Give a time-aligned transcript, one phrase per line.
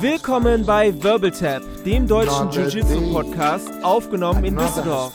[0.00, 5.12] Willkommen bei Wirbeltap, dem deutschen Jiu-Jitsu-Podcast, aufgenommen in Düsseldorf.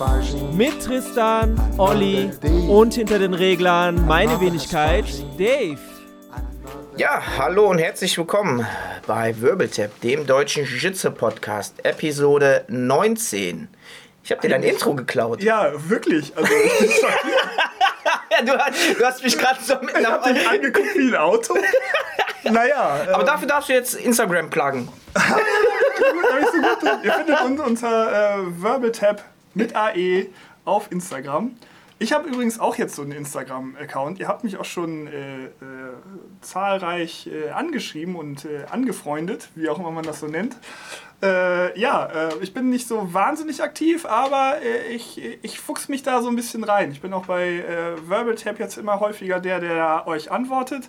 [0.53, 2.31] Mit Tristan, Olli
[2.67, 5.05] und hinter den Reglern meine Wenigkeit,
[5.37, 5.79] Dave.
[6.97, 8.65] Ja, hallo und herzlich willkommen
[9.07, 13.67] bei Wirbeltap, dem deutschen Jiu-Jitsu-Podcast, Episode 19.
[14.23, 15.41] Ich habe dir dein Intro geklaut.
[15.41, 16.35] Ja, wirklich.
[16.35, 16.51] Also.
[18.31, 21.55] Ja, du, du hast mich gerade so mit Ich hab dich angeguckt wie ein Auto.
[22.51, 23.05] Naja.
[23.13, 24.49] Aber äh, dafür darfst du jetzt Instagram
[26.51, 26.99] so drin.
[27.03, 30.27] Ihr findet uns unter äh, Verbetap mit AE
[30.65, 31.55] auf Instagram.
[32.01, 34.19] Ich habe übrigens auch jetzt so einen Instagram-Account.
[34.19, 35.49] Ihr habt mich auch schon äh, äh,
[36.41, 40.55] zahlreich äh, angeschrieben und äh, angefreundet, wie auch immer man das so nennt.
[41.21, 46.01] Äh, ja, äh, ich bin nicht so wahnsinnig aktiv, aber äh, ich, ich fuchs mich
[46.01, 46.91] da so ein bisschen rein.
[46.91, 50.87] Ich bin auch bei äh, VerbalTap jetzt immer häufiger der, der euch antwortet.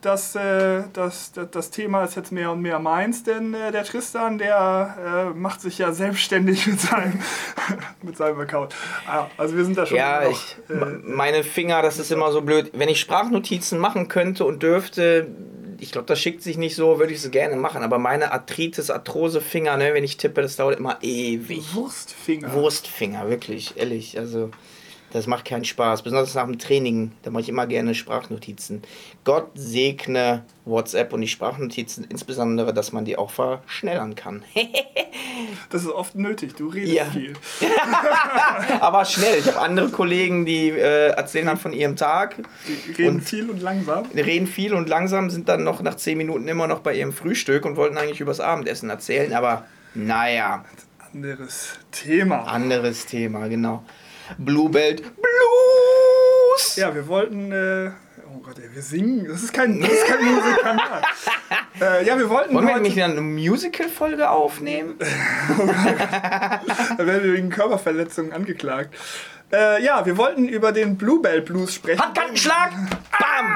[0.00, 5.30] Das, das, das, das Thema ist jetzt mehr und mehr meins, denn der Tristan, der
[5.36, 7.20] macht sich ja selbstständig mit seinem,
[8.02, 8.74] mit seinem Account.
[9.06, 10.56] Ah, also wir sind da schon Ja, noch, ich,
[11.04, 12.72] meine Finger, das ist immer so blöd.
[12.74, 17.12] Wenn ich Sprachnotizen machen könnte und dürfte, ich glaube, das schickt sich nicht so, würde
[17.12, 17.82] ich es gerne machen.
[17.82, 21.74] Aber meine Arthritis, Arthrose-Finger, ne, wenn ich tippe, das dauert immer ewig.
[21.74, 22.52] Wurstfinger.
[22.52, 24.18] Wurstfinger, wirklich, ehrlich.
[24.18, 24.50] Also,
[25.12, 26.02] das macht keinen Spaß.
[26.02, 28.82] Besonders nach dem Training, da mache ich immer gerne Sprachnotizen.
[29.24, 34.42] Gott segne WhatsApp und die Sprachnotizen, insbesondere, dass man die auch verschnellern kann.
[35.70, 37.04] Das ist oft nötig, du redest Ja.
[37.06, 37.32] viel.
[38.80, 39.38] Aber schnell.
[39.38, 42.36] Ich habe andere Kollegen, die äh, erzählen dann von ihrem Tag,
[42.68, 44.04] Die reden Und- viel und langsam.
[44.14, 47.64] reden viel und langsam, sind dann noch nach 10 Minuten immer noch bei ihrem Frühstück
[47.64, 49.32] und wollten eigentlich übers Abendessen erzählen.
[49.32, 50.64] Aber naja,
[51.12, 52.44] Anderes Thema.
[52.44, 53.82] anderes Thema, genau.
[54.38, 56.76] Bluebelt Blues!
[56.76, 57.52] Ja, wir wollten.
[57.52, 57.90] Äh,
[58.34, 59.26] oh Gott, ey, wir singen.
[59.28, 61.02] Das ist kein, das ist kein Musikkanal.
[61.80, 64.94] äh, ja, wir wollten Wollen wir nicht wieder eine Musical-Folge aufnehmen?
[66.96, 68.94] Da werden wir wegen Körperverletzungen angeklagt.
[69.52, 72.00] Äh, ja, wir wollten über den Bluebell Blues sprechen.
[72.00, 72.70] Handkantenschlag!
[73.18, 73.52] Bam!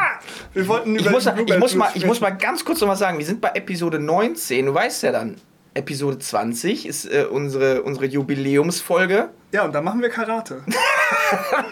[0.52, 2.34] Wir wollten über Ich muss, den ich, Bluebell muss Blues mal, ich muss sprechen.
[2.34, 3.18] mal ganz kurz noch was sagen.
[3.18, 4.66] Wir sind bei Episode 19.
[4.66, 5.36] Du weißt ja dann,
[5.76, 9.31] Episode 20 ist äh, unsere, unsere Jubiläumsfolge.
[9.53, 10.62] Ja, und da machen wir Karate.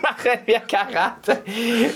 [0.03, 1.43] Machen wir Karate.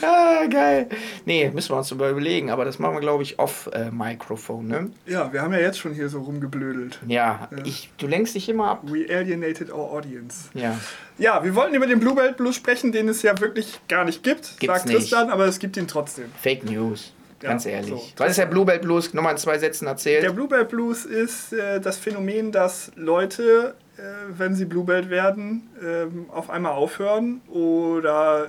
[0.03, 0.89] Ah, geil.
[1.25, 2.51] Nee, müssen wir uns überlegen.
[2.51, 4.67] Aber das machen wir, glaube ich, off-Mikrofon.
[4.67, 4.91] ne?
[5.07, 6.99] Ja, wir haben ja jetzt schon hier so rumgeblödelt.
[7.07, 8.83] Ja, Ich, du lenkst dich immer ab.
[8.85, 10.51] We alienated our audience.
[10.55, 10.79] Ja.
[11.17, 14.59] Ja, wir wollten über den Bluebell Blues sprechen, den es ja wirklich gar nicht gibt,
[14.61, 14.99] Gibt's sagt nicht.
[14.99, 16.27] Tristan, aber es gibt ihn trotzdem.
[16.41, 17.13] Fake News.
[17.43, 17.91] Ja, Ganz ehrlich.
[17.91, 18.03] so.
[18.17, 19.15] Was ist der Bluebell Blues?
[19.15, 20.25] Nochmal in zwei Sätzen erzählt.
[20.25, 24.03] Der Bluebell Blues ist äh, das Phänomen, dass Leute, äh,
[24.37, 28.49] wenn sie Bluebelt werden, ähm, auf einmal aufhören oder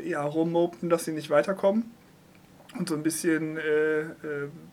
[0.00, 1.90] äh, ja, rummopen, dass sie nicht weiterkommen
[2.78, 4.06] und so ein bisschen äh, äh,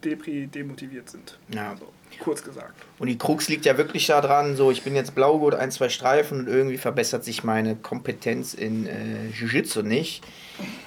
[0.03, 1.37] depri demotiviert sind.
[1.53, 1.75] Ja.
[1.77, 1.91] So,
[2.23, 2.73] kurz gesagt.
[2.99, 6.39] Und die Krux liegt ja wirklich daran, so ich bin jetzt Blaugurt, ein, zwei Streifen
[6.39, 10.23] und irgendwie verbessert sich meine Kompetenz in äh, Jiu-Jitsu nicht.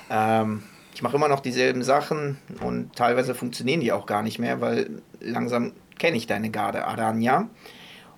[0.08, 0.62] Ähm,
[0.94, 5.02] ich mache immer noch dieselben Sachen und teilweise funktionieren die auch gar nicht mehr, weil
[5.20, 7.48] langsam kenne ich deine Garde, Aranya.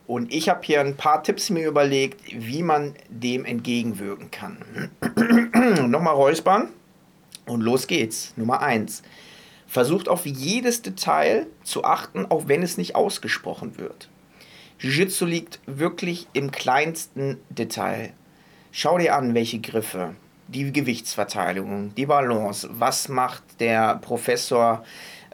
[0.06, 4.90] Und ich habe hier ein paar Tipps mir überlegt, wie man dem entgegenwirken kann.
[5.90, 6.68] Nochmal räuspern
[7.46, 8.32] und los geht's.
[8.36, 9.02] Nummer eins.
[9.66, 14.08] Versucht auf jedes Detail zu achten, auch wenn es nicht ausgesprochen wird.
[14.80, 18.12] Jiu-Jitsu liegt wirklich im kleinsten Detail.
[18.70, 20.14] Schau dir an, welche Griffe,
[20.52, 24.84] die Gewichtsverteilung, die Balance, was macht der Professor,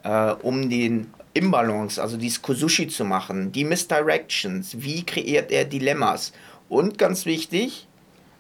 [0.04, 6.32] äh, um den Imbalance, also dieses Kosushi zu machen, die Misdirections, wie kreiert er Dilemmas
[6.68, 7.86] und ganz wichtig,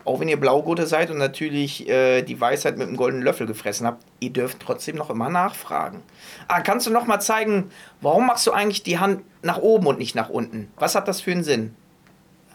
[0.04, 3.86] auch wenn ihr Blaugurte seid und natürlich äh, die Weisheit mit dem goldenen Löffel gefressen
[3.86, 6.02] habt, ihr dürft trotzdem noch immer nachfragen.
[6.48, 9.98] Ah, kannst du noch mal zeigen, warum machst du eigentlich die Hand nach oben und
[9.98, 10.70] nicht nach unten?
[10.76, 11.74] Was hat das für einen Sinn?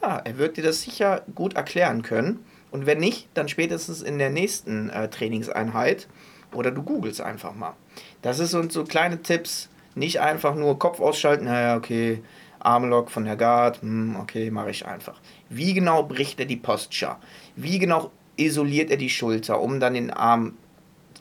[0.01, 2.43] Ja, er wird dir das sicher gut erklären können.
[2.73, 6.07] Und wenn nicht, dann spätestens in der nächsten äh, Trainingseinheit
[6.53, 7.75] oder du googelst einfach mal.
[8.23, 9.69] Das so, so kleine Tipps.
[9.93, 12.23] Nicht einfach nur Kopf ausschalten, naja, okay,
[12.57, 15.21] Armlock von der Guard, hm, okay, mache ich einfach.
[15.49, 17.17] Wie genau bricht er die Posture?
[17.55, 20.57] Wie genau isoliert er die Schulter, um dann den Arm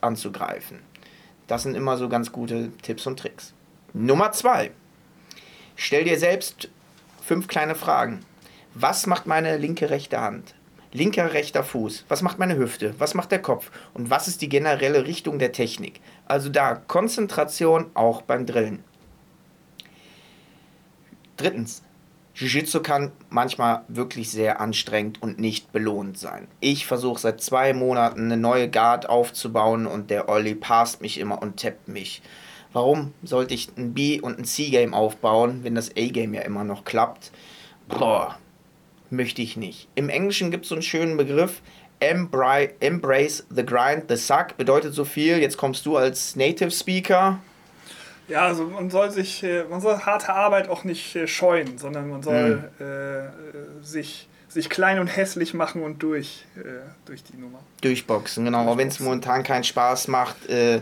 [0.01, 0.79] anzugreifen?
[1.45, 3.53] Das sind immer so ganz gute Tipps und Tricks.
[3.93, 4.71] Nummer zwei.
[5.75, 6.69] Stell dir selbst
[7.21, 8.25] fünf kleine Fragen.
[8.73, 10.55] Was macht meine linke, rechte Hand?
[10.93, 12.05] Linker, rechter Fuß.
[12.07, 12.93] Was macht meine Hüfte?
[12.99, 13.71] Was macht der Kopf?
[13.95, 16.01] Und was ist die generelle Richtung der Technik?
[16.25, 18.83] Also da Konzentration auch beim Drillen.
[21.37, 21.81] Drittens.
[22.35, 26.47] Jiu-Jitsu kann manchmal wirklich sehr anstrengend und nicht belohnt sein.
[26.59, 31.41] Ich versuche seit zwei Monaten eine neue Guard aufzubauen und der Olli passt mich immer
[31.41, 32.21] und tappt mich.
[32.71, 36.85] Warum sollte ich ein B- und ein C-Game aufbauen, wenn das A-Game ja immer noch
[36.85, 37.31] klappt?
[37.87, 38.39] Boah,
[39.13, 39.87] möchte ich nicht.
[39.95, 41.61] Im Englischen gibt es so einen schönen Begriff,
[41.99, 45.37] Embrace the Grind, the Suck, bedeutet so viel.
[45.37, 47.39] Jetzt kommst du als Native Speaker.
[48.27, 52.09] Ja, also man soll sich, äh, man soll harte Arbeit auch nicht äh, scheuen, sondern
[52.09, 52.85] man soll mhm.
[52.85, 56.61] äh, sich, sich klein und hässlich machen und durch, äh,
[57.05, 57.59] durch die Nummer.
[57.81, 58.65] Durchboxen, genau.
[58.67, 60.81] Auch wenn es momentan keinen Spaß macht, äh,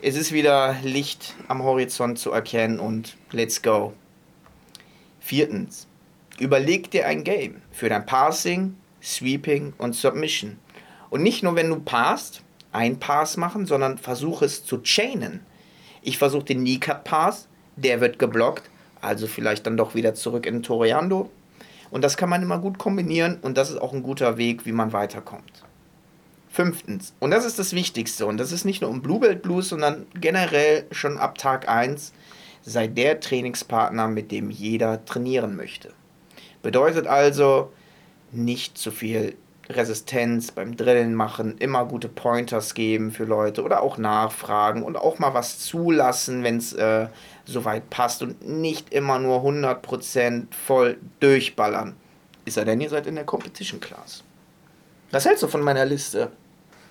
[0.00, 3.92] es ist wieder Licht am Horizont zu erkennen und let's go.
[5.20, 5.86] Viertens,
[6.42, 10.58] überleg dir ein Game für dein Passing, Sweeping und Submission.
[11.08, 12.42] Und nicht nur, wenn du passt,
[12.72, 15.40] ein Pass machen, sondern versuche es zu chainen.
[16.02, 17.46] Ich versuche den Knee-Cut-Pass,
[17.76, 18.68] der wird geblockt,
[19.00, 21.30] also vielleicht dann doch wieder zurück in Toriando.
[21.90, 24.72] Und das kann man immer gut kombinieren und das ist auch ein guter Weg, wie
[24.72, 25.62] man weiterkommt.
[26.50, 30.06] Fünftens, und das ist das Wichtigste, und das ist nicht nur um Bluebelt Blues, sondern
[30.14, 32.12] generell schon ab Tag 1,
[32.62, 35.92] sei der Trainingspartner, mit dem jeder trainieren möchte.
[36.62, 37.72] Bedeutet also,
[38.30, 39.36] nicht zu viel
[39.68, 45.18] Resistenz beim Drillen machen, immer gute Pointers geben für Leute oder auch nachfragen und auch
[45.18, 47.06] mal was zulassen, wenn es äh,
[47.44, 51.94] soweit passt und nicht immer nur 100% voll durchballern.
[52.44, 54.24] Ist er denn, ihr seid in der Competition Class.
[55.10, 56.32] Was hältst du von meiner Liste?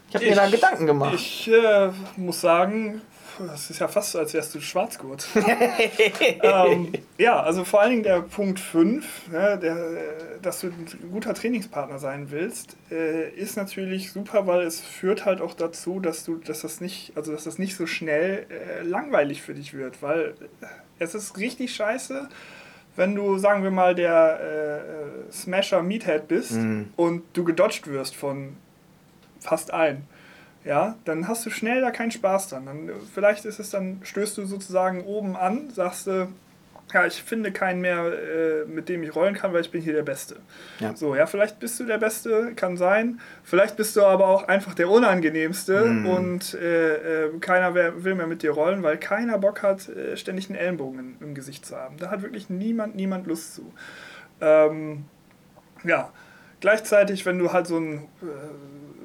[0.10, 1.14] Ich habe mir da Gedanken gemacht.
[1.16, 3.02] Ich äh, muss sagen,
[3.48, 5.28] das ist ja fast so, als wärst du Schwarzgurt.
[6.42, 9.78] ähm, ja, also vor allen Dingen der Punkt 5, ne, der,
[10.42, 15.42] dass du ein guter Trainingspartner sein willst, äh, ist natürlich super, weil es führt halt
[15.42, 19.42] auch dazu, dass du, dass das nicht, also dass das nicht so schnell äh, langweilig
[19.42, 20.36] für dich wird, weil
[21.00, 22.30] es ist richtig scheiße,
[22.96, 24.40] wenn du, sagen wir mal, der
[25.30, 26.84] äh, Smasher Meathead bist mm.
[26.98, 28.58] und du gedodged wirst von
[29.40, 30.06] fast allen,
[30.64, 32.66] ja, dann hast du schnell da keinen Spaß dran.
[32.66, 36.28] Dann, vielleicht ist es dann, stößt du sozusagen oben an, sagst du,
[36.94, 39.94] ja, ich finde keinen mehr, äh, mit dem ich rollen kann, weil ich bin hier
[39.94, 40.38] der Beste.
[40.80, 40.96] Ja.
[40.96, 43.20] So, ja, vielleicht bist du der Beste, kann sein.
[43.44, 46.06] Vielleicht bist du aber auch einfach der Unangenehmste mm.
[46.06, 50.50] und äh, äh, keiner will mehr mit dir rollen, weil keiner Bock hat, äh, ständig
[50.50, 51.98] einen Ellenbogen im, im, Gesicht zu haben.
[51.98, 53.72] Da hat wirklich niemand, niemand Lust zu.
[54.42, 55.06] Ähm,
[55.84, 56.12] ja,
[56.60, 58.26] gleichzeitig, wenn du halt so ein äh,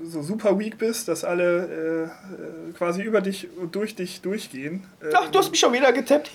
[0.08, 2.10] so super weak bist, dass alle
[2.70, 4.84] äh, quasi über dich und durch dich durchgehen.
[5.02, 6.30] Ähm, Ach, du hast mich schon wieder getappt.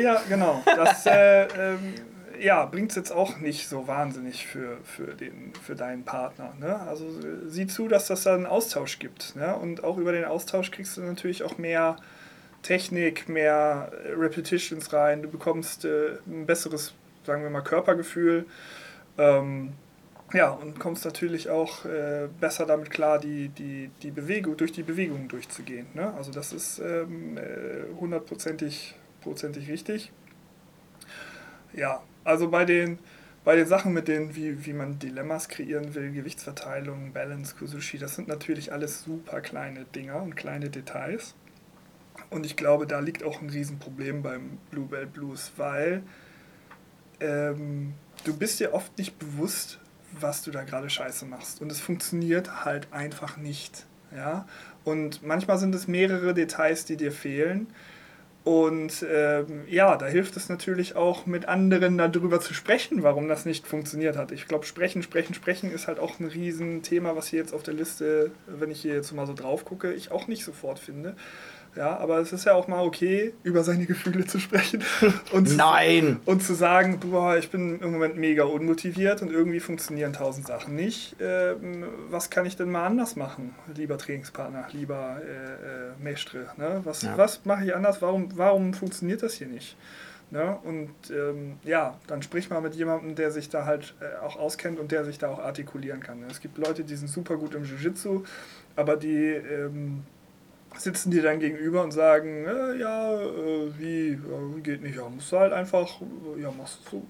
[0.00, 0.62] ja, genau.
[0.64, 1.94] Das äh, ähm,
[2.40, 6.52] ja, bringt es jetzt auch nicht so wahnsinnig für, für, den, für deinen Partner.
[6.58, 6.80] Ne?
[6.80, 7.06] Also
[7.46, 9.36] sieh zu, dass das da einen Austausch gibt.
[9.36, 9.54] Ne?
[9.54, 11.96] Und auch über den Austausch kriegst du natürlich auch mehr
[12.62, 15.22] Technik, mehr Repetitions rein.
[15.22, 18.46] Du bekommst äh, ein besseres, sagen wir mal, Körpergefühl.
[19.18, 19.72] Ähm,
[20.32, 24.82] ja, und kommst natürlich auch äh, besser damit klar, die, die, die Bewegung, durch die
[24.82, 25.86] Bewegung durchzugehen.
[25.94, 26.12] Ne?
[26.14, 30.10] Also das ist ähm, äh, hundertprozentig prozentig richtig.
[31.74, 32.98] Ja, also bei den,
[33.44, 38.14] bei den Sachen mit denen, wie, wie man Dilemmas kreieren will, Gewichtsverteilung, Balance, Kusushi, das
[38.14, 41.34] sind natürlich alles super kleine Dinger und kleine Details.
[42.30, 46.02] Und ich glaube, da liegt auch ein Riesenproblem beim Bluebell Blues, weil
[47.20, 47.94] ähm,
[48.24, 49.78] du bist dir oft nicht bewusst,
[50.18, 51.60] was du da gerade scheiße machst.
[51.60, 53.86] Und es funktioniert halt einfach nicht.
[54.14, 54.46] Ja?
[54.84, 57.68] Und manchmal sind es mehrere Details, die dir fehlen.
[58.44, 63.44] Und ähm, ja, da hilft es natürlich auch, mit anderen darüber zu sprechen, warum das
[63.46, 64.32] nicht funktioniert hat.
[64.32, 67.74] Ich glaube, sprechen, sprechen, sprechen ist halt auch ein Riesenthema, was hier jetzt auf der
[67.74, 71.14] Liste, wenn ich hier jetzt mal so drauf gucke, ich auch nicht sofort finde.
[71.74, 74.84] Ja, aber es ist ja auch mal okay, über seine Gefühle zu sprechen.
[75.32, 76.20] Und Nein!
[76.24, 80.46] Zu, und zu sagen, boah, ich bin im Moment mega unmotiviert und irgendwie funktionieren tausend
[80.46, 81.16] Sachen nicht.
[81.20, 86.46] Ähm, was kann ich denn mal anders machen, lieber Trainingspartner, lieber äh, äh, Mestre?
[86.58, 86.82] Ne?
[86.84, 87.16] Was, ja.
[87.16, 88.02] was mache ich anders?
[88.02, 89.76] Warum, warum funktioniert das hier nicht?
[90.30, 90.58] Ne?
[90.64, 94.78] Und ähm, ja, dann sprich mal mit jemandem, der sich da halt äh, auch auskennt
[94.78, 96.20] und der sich da auch artikulieren kann.
[96.20, 96.26] Ne?
[96.30, 98.24] Es gibt Leute, die sind super gut im Jiu-Jitsu,
[98.76, 99.16] aber die...
[99.16, 100.02] Ähm,
[100.78, 105.30] sitzen dir dann gegenüber und sagen, äh, ja, äh, wie, ja, geht nicht, ja, musst
[105.32, 106.00] du halt einfach,
[106.38, 107.06] ja, machst du,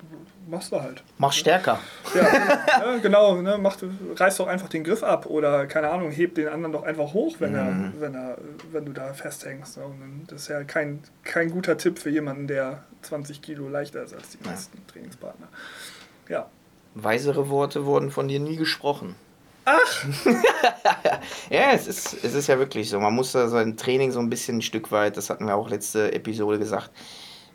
[0.49, 1.03] machst du halt.
[1.19, 1.79] Mach stärker.
[2.15, 3.77] Ja, ja genau, ne, mach,
[4.17, 7.37] reiß doch einfach den Griff ab oder, keine Ahnung, heb den anderen doch einfach hoch,
[7.39, 7.57] wenn, mhm.
[7.57, 8.39] er, wenn, er,
[8.73, 9.77] wenn du da festhängst.
[9.77, 9.85] Ne?
[10.27, 14.31] das ist ja kein, kein guter Tipp für jemanden, der 20 Kilo leichter ist als
[14.31, 14.93] die meisten ja.
[14.93, 15.49] Trainingspartner.
[16.29, 16.47] Ja.
[16.95, 19.15] Weisere Worte wurden von dir nie gesprochen.
[19.65, 20.05] Ach!
[21.51, 22.99] ja, es ist, es ist ja wirklich so.
[22.99, 25.71] Man muss da sein Training so ein bisschen ein Stück weit, das hatten wir auch
[25.71, 26.91] letzte Episode gesagt,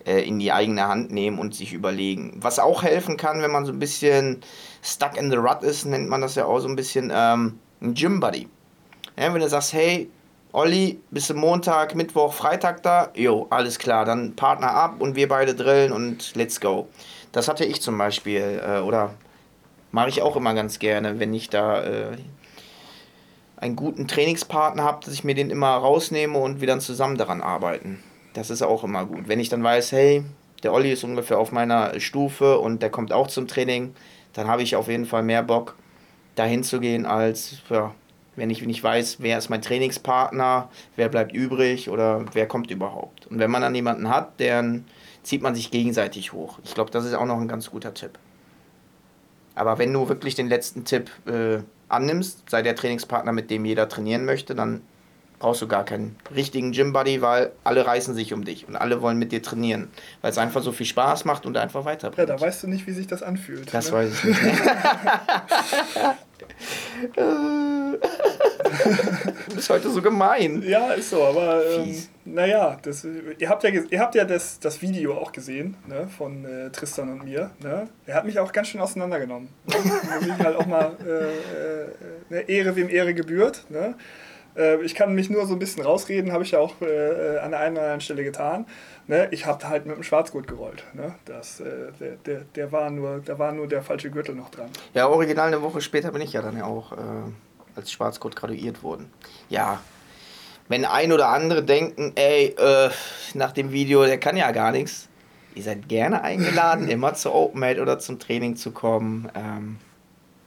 [0.06, 2.38] äh, in die eigene Hand nehmen und sich überlegen.
[2.42, 4.42] Was auch helfen kann, wenn man so ein bisschen
[4.82, 7.94] stuck in the rut ist, nennt man das ja auch so ein bisschen ähm, ein
[7.94, 8.48] Gym Buddy.
[9.20, 10.10] Ja, wenn du sagst, hey,
[10.54, 13.10] Olli, bist du Montag, Mittwoch, Freitag da?
[13.16, 16.88] Jo, alles klar, dann Partner ab und wir beide drillen und let's go.
[17.34, 19.14] Das hatte ich zum Beispiel, äh, oder
[19.92, 22.18] mache ich auch immer ganz gerne, wenn ich da äh,
[23.58, 27.42] einen guten Trainingspartner habe, dass ich mir den immer rausnehme und wir dann zusammen daran
[27.42, 28.04] arbeiten.
[28.34, 29.28] Das ist auch immer gut.
[29.28, 30.24] Wenn ich dann weiß, hey,
[30.64, 33.96] der Olli ist ungefähr auf meiner Stufe und der kommt auch zum Training,
[34.34, 35.76] dann habe ich auf jeden Fall mehr Bock,
[36.36, 37.94] dahin zu gehen, als ja,
[38.36, 43.26] wenn ich nicht weiß, wer ist mein Trainingspartner, wer bleibt übrig oder wer kommt überhaupt.
[43.28, 44.86] Und wenn man dann jemanden hat, dann
[45.24, 46.60] zieht man sich gegenseitig hoch.
[46.64, 48.20] Ich glaube, das ist auch noch ein ganz guter Tipp.
[49.58, 51.60] Aber wenn du wirklich den letzten Tipp äh,
[51.90, 54.82] annimmst, sei der Trainingspartner, mit dem jeder trainieren möchte, dann
[55.40, 59.18] brauchst du gar keinen richtigen Gym-Buddy, weil alle reißen sich um dich und alle wollen
[59.18, 59.90] mit dir trainieren,
[60.22, 62.30] weil es einfach so viel Spaß macht und einfach weiterbringst.
[62.30, 63.74] Ja, da weißt du nicht, wie sich das anfühlt.
[63.74, 63.98] Das ne?
[63.98, 64.40] weiß ich nicht.
[69.48, 70.64] du bist heute so gemein.
[70.66, 71.96] Ja, ist so, aber ähm,
[72.26, 73.06] naja, das,
[73.38, 77.10] ihr habt ja, ihr habt ja das, das Video auch gesehen ne, von äh, Tristan
[77.10, 77.52] und mir.
[77.62, 77.88] Ne?
[78.06, 79.50] Er hat mich auch ganz schön auseinandergenommen.
[79.66, 80.96] Muss ich halt auch mal
[82.32, 83.66] äh, äh, Ehre wem Ehre gebührt.
[83.70, 83.96] Ne?
[84.58, 87.52] Äh, ich kann mich nur so ein bisschen rausreden, habe ich ja auch äh, an
[87.52, 88.66] der einen oder anderen Stelle getan.
[89.08, 89.28] Ne?
[89.32, 90.84] Ich habe halt mit dem Schwarzgurt gerollt.
[90.94, 91.16] Ne?
[91.26, 94.70] Das, äh, der, der, der war nur, da war nur der falsche Gürtel noch dran.
[94.94, 96.96] Ja, original eine Woche später bin ich ja dann ja auch äh,
[97.76, 99.12] als Schwarzgurt graduiert worden.
[99.50, 99.80] Ja,
[100.68, 102.90] wenn ein oder andere denken, ey, äh,
[103.34, 105.08] nach dem Video, der kann ja gar nichts.
[105.56, 109.30] Ihr seid gerne eingeladen, immer zur Open Mate oder zum Training zu kommen.
[109.34, 109.78] Ähm,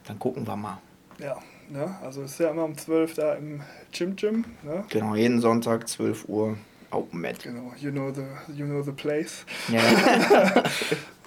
[0.05, 0.79] dann gucken wir mal.
[1.19, 1.39] Ja,
[1.71, 1.97] Ne?
[2.03, 3.63] Also ist ja immer um 12 da im
[3.93, 4.45] Gym Gym.
[4.63, 4.85] Ne?
[4.89, 6.57] Genau, jeden Sonntag 12 Uhr
[6.91, 7.43] Open Mat.
[7.43, 9.45] Genau, you know the, you know the place.
[9.69, 9.81] Ja,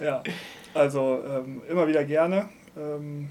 [0.00, 0.22] ja
[0.74, 2.48] also ähm, immer wieder gerne.
[2.76, 3.30] Ähm,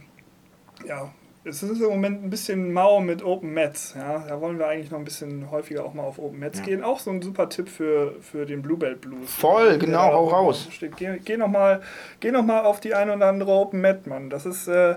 [0.87, 1.11] ja,
[1.45, 3.93] es ist im Moment ein bisschen mau mit Open Mats.
[3.97, 4.23] Ja?
[4.27, 6.65] Da wollen wir eigentlich noch ein bisschen häufiger auch mal auf Open Mats ja.
[6.65, 6.83] gehen.
[6.83, 9.33] Auch so ein super Tipp für, für den Bluebelt Blues.
[9.33, 10.67] Voll, genau, hau raus.
[10.71, 10.95] Steht.
[10.95, 11.81] Geh, geh nochmal
[12.21, 14.29] noch auf die eine oder andere Open Mat, Mann.
[14.29, 14.67] Das ist...
[14.67, 14.95] Äh,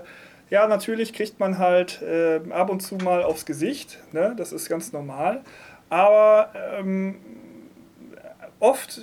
[0.49, 4.33] ja, natürlich kriegt man halt äh, ab und zu mal aufs Gesicht, ne?
[4.37, 5.41] das ist ganz normal.
[5.89, 7.15] Aber ähm,
[8.59, 9.01] oft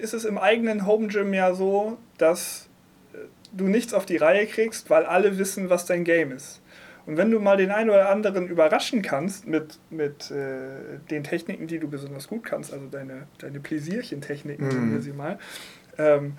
[0.00, 2.68] ist es im eigenen Home Gym ja so, dass
[3.12, 3.18] äh,
[3.52, 6.62] du nichts auf die Reihe kriegst, weil alle wissen, was dein Game ist.
[7.04, 11.66] Und wenn du mal den einen oder anderen überraschen kannst mit, mit äh, den Techniken,
[11.66, 15.02] die du besonders gut kannst, also deine, deine Pläsierchen-Techniken, nennen wir mhm.
[15.02, 15.38] sie mal,
[15.98, 16.34] ähm,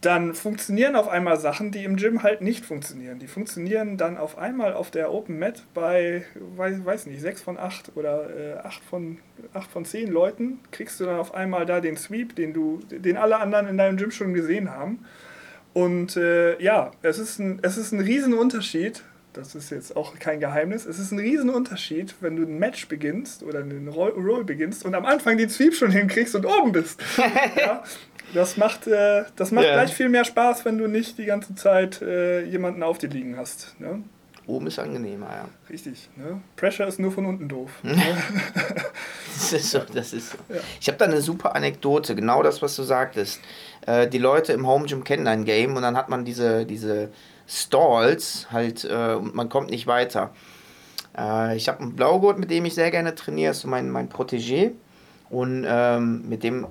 [0.00, 3.18] dann funktionieren auf einmal Sachen, die im Gym halt nicht funktionieren.
[3.18, 6.24] Die funktionieren dann auf einmal auf der Open Mat bei,
[6.56, 9.18] weiß, weiß nicht, 6 von 8 oder äh, 8, von,
[9.52, 13.18] 8 von 10 Leuten, kriegst du dann auf einmal da den Sweep, den, du, den
[13.18, 15.04] alle anderen in deinem Gym schon gesehen haben.
[15.74, 19.02] Und äh, ja, es ist, ein, es ist ein Riesenunterschied,
[19.32, 23.42] das ist jetzt auch kein Geheimnis, es ist ein Riesenunterschied, wenn du ein Match beginnst
[23.42, 27.00] oder einen Roll, Roll beginnst und am Anfang den Sweep schon hinkriegst und oben bist.
[27.56, 27.84] ja?
[28.34, 29.74] Das macht, äh, das macht yeah.
[29.74, 33.36] gleich viel mehr Spaß, wenn du nicht die ganze Zeit äh, jemanden auf dir liegen
[33.36, 33.78] hast.
[33.80, 34.02] Ne?
[34.46, 35.48] Oben ist angenehmer, ja.
[35.68, 36.08] Richtig.
[36.16, 36.40] Ne?
[36.56, 37.70] Pressure ist nur von unten doof.
[37.82, 40.38] das ist so, das ist so.
[40.48, 40.60] Ja.
[40.80, 43.40] Ich habe da eine super Anekdote, genau das, was du sagtest.
[43.86, 47.10] Äh, die Leute im Home Gym kennen ein Game und dann hat man diese, diese
[47.48, 50.32] Stalls halt äh, und man kommt nicht weiter.
[51.16, 54.08] Äh, ich habe einen Blaugurt, mit dem ich sehr gerne trainiere, ist so mein, mein
[54.08, 54.72] Protégé.
[55.28, 56.66] Und ähm, mit dem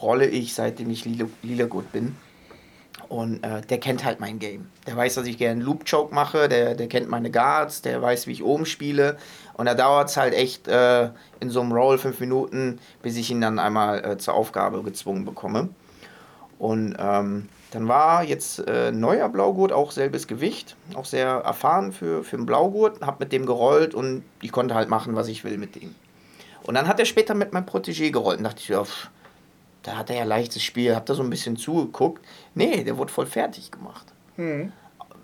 [0.00, 2.16] rolle ich, seitdem ich lila, lila bin.
[3.08, 4.68] Und äh, der kennt halt mein Game.
[4.86, 8.26] Der weiß, dass ich gerne Loop Choke mache, der, der kennt meine Guards, der weiß,
[8.26, 9.18] wie ich oben spiele.
[9.54, 13.30] Und da dauert es halt echt äh, in so einem Roll fünf Minuten, bis ich
[13.30, 15.68] ihn dann einmal äh, zur Aufgabe gezwungen bekomme.
[16.58, 22.22] Und ähm, dann war jetzt äh, neuer Blaugurt, auch selbes Gewicht, auch sehr erfahren für,
[22.22, 25.58] für einen Blaugurt, hab mit dem gerollt und ich konnte halt machen, was ich will
[25.58, 25.94] mit dem.
[26.62, 29.10] Und dann hat er später mit meinem Protégé gerollt und dachte ich, ja, pff,
[29.82, 32.24] da hat er ja leichtes Spiel, hat da so ein bisschen zugeguckt.
[32.54, 34.06] Nee, der wurde voll fertig gemacht.
[34.36, 34.72] Mhm.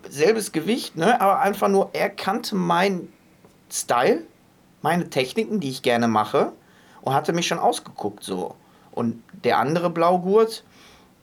[0.08, 1.20] Selbes Gewicht, ne?
[1.20, 3.12] aber einfach nur, er kannte meinen
[3.70, 4.22] Style,
[4.82, 6.52] meine Techniken, die ich gerne mache
[7.02, 8.54] und hatte mich schon ausgeguckt so.
[8.92, 10.64] Und der andere Blaugurt,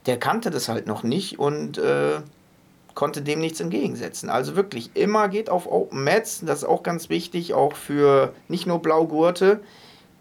[0.06, 2.20] der kannte das halt noch nicht und äh,
[2.94, 4.30] konnte dem nichts entgegensetzen.
[4.30, 8.66] Also wirklich, immer geht auf Open Mats, das ist auch ganz wichtig, auch für nicht
[8.66, 9.60] nur Blaugurte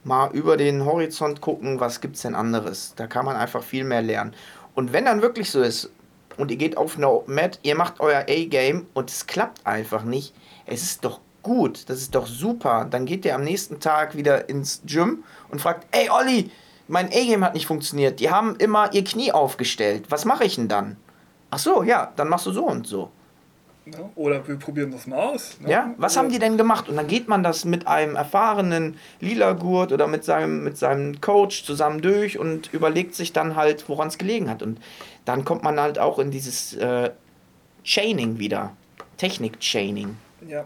[0.06, 2.94] mal über den Horizont gucken, was gibt es denn anderes.
[2.96, 4.34] Da kann man einfach viel mehr lernen.
[4.76, 5.90] Und wenn dann wirklich so ist
[6.38, 10.34] und ihr geht auf eine Mat, ihr macht euer A-Game und es klappt einfach nicht,
[10.66, 12.88] es ist doch gut, das ist doch super.
[12.90, 16.52] Dann geht ihr am nächsten Tag wieder ins Gym und fragt, ey Olli,
[16.88, 18.20] mein A-Game hat nicht funktioniert.
[18.20, 20.06] Die haben immer ihr Knie aufgestellt.
[20.10, 20.98] Was mache ich denn dann?
[21.50, 23.10] Ach so, ja, dann machst du so und so.
[23.86, 24.10] Ne?
[24.16, 25.60] Oder wir probieren das mal aus.
[25.60, 25.70] Ne?
[25.70, 26.90] Ja, was haben die denn gemacht?
[26.90, 31.64] Und dann geht man das mit einem erfahrenen Lila-Gurt oder mit seinem, mit seinem Coach
[31.64, 34.64] zusammen durch und überlegt sich dann halt, woran es gelegen hat.
[34.64, 34.80] Und
[35.24, 37.12] dann kommt man halt auch in dieses äh,
[37.84, 38.76] Chaining wieder.
[39.18, 40.18] Technik-Chaining.
[40.48, 40.66] Ja.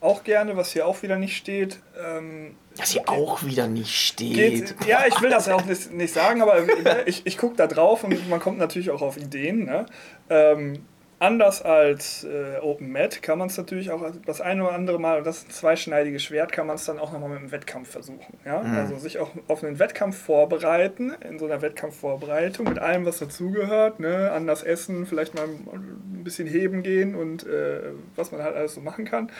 [0.00, 1.78] Auch gerne, was hier auch wieder nicht steht.
[2.02, 4.78] Ähm, was hier auch wieder nicht steht.
[4.78, 6.64] Geht, ja, ich will das auch nicht, nicht sagen, aber
[7.06, 9.66] ich, ich gucke da drauf und man kommt natürlich auch auf Ideen.
[9.66, 9.86] Ne?
[10.30, 10.84] Ähm,
[11.20, 15.26] anders als äh, OpenMed kann man es natürlich auch das eine oder andere Mal, und
[15.26, 18.38] das ist ein zweischneidiges Schwert, kann man es dann auch nochmal mit einem Wettkampf versuchen.
[18.44, 18.62] Ja?
[18.62, 18.74] Mhm.
[18.74, 24.00] Also sich auch auf einen Wettkampf vorbereiten, in so einer Wettkampfvorbereitung, mit allem, was dazugehört,
[24.00, 24.32] ne?
[24.32, 28.80] anders essen, vielleicht mal ein bisschen heben gehen und äh, was man halt alles so
[28.80, 29.30] machen kann.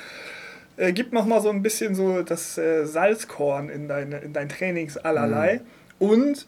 [0.77, 4.99] Äh, gibt nochmal so ein bisschen so das äh, Salzkorn in, deine, in dein Trainings
[4.99, 5.63] allerlei.
[5.99, 6.09] Mhm.
[6.11, 6.47] Und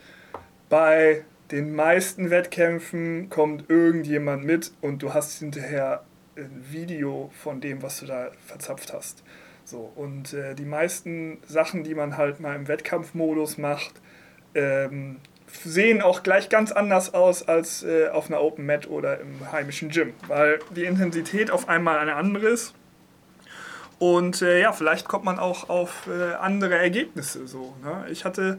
[0.69, 6.03] bei den meisten Wettkämpfen kommt irgendjemand mit und du hast hinterher
[6.37, 9.23] ein Video von dem, was du da verzapft hast.
[9.65, 13.93] So, und äh, die meisten Sachen, die man halt mal im Wettkampfmodus macht,
[14.55, 15.19] ähm,
[15.65, 19.91] sehen auch gleich ganz anders aus als äh, auf einer Open Mat oder im heimischen
[19.91, 22.75] Gym, weil die Intensität auf einmal eine andere ist.
[23.99, 27.47] Und äh, ja, vielleicht kommt man auch auf äh, andere Ergebnisse.
[27.47, 28.07] So, ne?
[28.11, 28.59] Ich hatte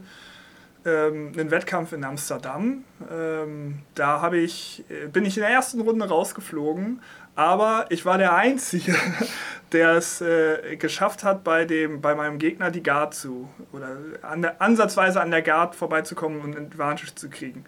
[0.84, 2.84] ähm, einen Wettkampf in Amsterdam.
[3.10, 7.00] Ähm, da ich, äh, bin ich in der ersten Runde rausgeflogen,
[7.36, 8.94] aber ich war der Einzige,
[9.72, 14.42] der es äh, geschafft hat, bei, dem, bei meinem Gegner die Guard zu, oder an
[14.42, 17.64] der, ansatzweise an der Guard vorbeizukommen und einen Advantage zu kriegen.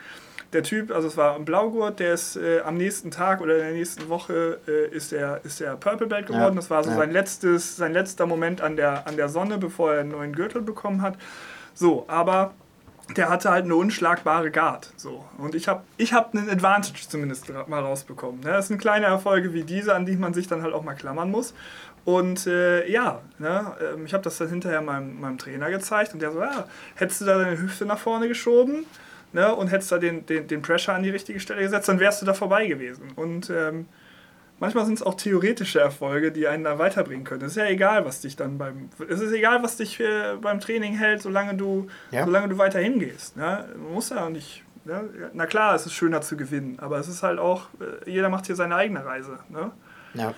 [0.52, 3.62] Der Typ, also es war ein Blaugurt, der ist äh, am nächsten Tag oder in
[3.62, 6.54] der nächsten Woche äh, ist er ist der Purple Belt geworden.
[6.54, 6.60] Ja.
[6.60, 6.96] Das war so ja.
[6.96, 10.62] sein, letztes, sein letzter Moment an der, an der Sonne, bevor er einen neuen Gürtel
[10.62, 11.18] bekommen hat.
[11.74, 12.54] So, aber
[13.14, 14.92] der hatte halt eine unschlagbare Guard.
[14.96, 15.24] So.
[15.38, 18.40] Und ich habe ich hab einen Advantage zumindest mal rausbekommen.
[18.40, 18.50] Ne?
[18.50, 21.30] Das sind kleine Erfolge wie diese, an die man sich dann halt auch mal klammern
[21.30, 21.54] muss.
[22.04, 26.22] Und äh, ja, ne, ähm, ich habe das dann hinterher meinem, meinem Trainer gezeigt und
[26.22, 28.86] der so, ja, hättest du da deine Hüfte nach vorne geschoben
[29.32, 32.22] ne, und hättest da den, den, den Pressure an die richtige Stelle gesetzt, dann wärst
[32.22, 33.12] du da vorbei gewesen.
[33.16, 33.86] Und ähm,
[34.58, 37.42] manchmal sind es auch theoretische Erfolge, die einen da weiterbringen können.
[37.42, 38.88] Es ist ja egal, was dich dann beim.
[39.08, 42.24] Es ist egal, was dich äh, beim Training hält, solange du, ja.
[42.24, 43.36] solange du weiter hingehst.
[43.36, 43.68] Ne?
[43.76, 44.64] Man muss ja nicht.
[44.84, 45.30] Ne?
[45.32, 48.46] Na klar, es ist schöner zu gewinnen, aber es ist halt auch, äh, jeder macht
[48.46, 49.38] hier seine eigene Reise.
[49.48, 49.72] Ne?
[50.14, 50.34] Ja.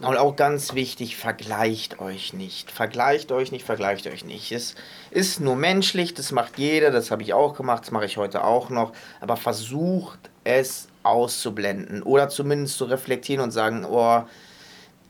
[0.00, 2.70] Und auch ganz wichtig, vergleicht euch nicht.
[2.70, 4.52] Vergleicht euch nicht, vergleicht euch nicht.
[4.52, 4.74] Es
[5.10, 8.44] ist nur menschlich, das macht jeder, das habe ich auch gemacht, das mache ich heute
[8.44, 8.92] auch noch.
[9.20, 14.24] Aber versucht es auszublenden oder zumindest zu reflektieren und sagen, oh,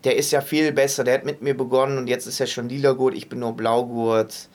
[0.04, 2.68] der ist ja viel besser, der hat mit mir begonnen und jetzt ist er schon
[2.68, 4.48] lila Gurt, ich bin nur Blaugurt.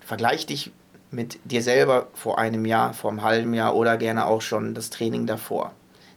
[0.00, 0.72] Vergleich dich
[1.10, 4.88] mit dir selber vor einem Jahr, vor einem halben Jahr oder gerne auch schon das
[4.88, 5.72] Training davor.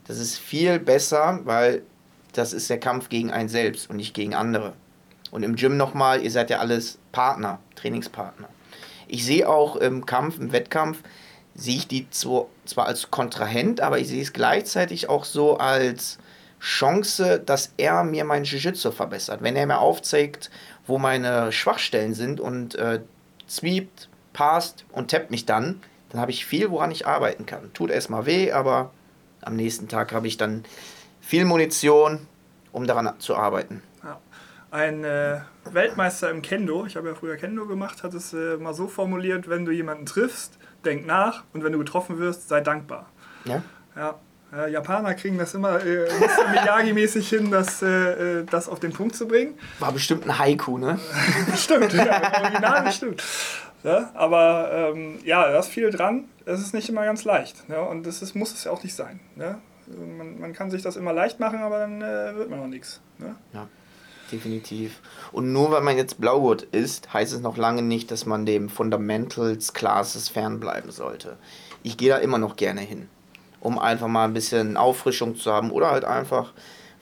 [0.06, 1.82] Das ist viel besser, weil
[2.32, 4.74] das ist der Kampf gegen einen selbst und nicht gegen andere.
[5.30, 8.48] Und im Gym nochmal, ihr seid ja alles Partner, Trainingspartner.
[9.06, 11.02] Ich sehe auch im Kampf, im Wettkampf,
[11.54, 16.18] sehe ich die zwar als Kontrahent, aber ich sehe es gleichzeitig auch so als
[16.60, 19.42] Chance, dass er mir mein Jiu-Jitsu verbessert.
[19.42, 20.50] Wenn er mir aufzeigt,
[20.86, 23.00] wo meine Schwachstellen sind und äh,
[23.48, 27.72] sweept, passt und tappt mich dann, dann habe ich viel, woran ich arbeiten kann.
[27.72, 28.90] Tut erstmal weh, aber
[29.42, 30.64] am nächsten Tag habe ich dann
[31.20, 32.26] viel Munition,
[32.72, 33.82] um daran zu arbeiten.
[34.02, 34.18] Ja.
[34.70, 38.74] Ein äh, Weltmeister im Kendo, ich habe ja früher Kendo gemacht, hat es äh, mal
[38.74, 43.06] so formuliert, wenn du jemanden triffst, denk nach und wenn du getroffen wirst, sei dankbar.
[43.44, 43.62] Ja.
[43.96, 44.14] Ja.
[44.52, 46.08] Äh, Japaner kriegen das immer äh,
[46.52, 49.56] Miyagi-mäßig hin, das, äh, äh, das auf den Punkt zu bringen.
[49.78, 50.98] War bestimmt ein Haiku, ne?
[51.56, 53.22] Stimmt, ja, original bestimmt.
[53.84, 56.24] Ja, aber ähm, ja, da ist viel dran.
[56.44, 57.64] Es ist nicht immer ganz leicht.
[57.68, 59.20] Ja, und das ist, muss es ja auch nicht sein.
[59.36, 59.58] Ja?
[59.96, 63.00] Man, man kann sich das immer leicht machen, aber dann äh, wird man auch nichts.
[63.18, 63.34] Ne?
[63.52, 63.68] Ja
[64.30, 65.00] definitiv.
[65.32, 68.68] Und nur weil man jetzt Blaugurt ist, heißt es noch lange nicht, dass man dem
[68.68, 71.36] Fundamentals Classes fernbleiben sollte.
[71.82, 73.08] Ich gehe da immer noch gerne hin,
[73.60, 76.52] um einfach mal ein bisschen Auffrischung zu haben oder halt einfach,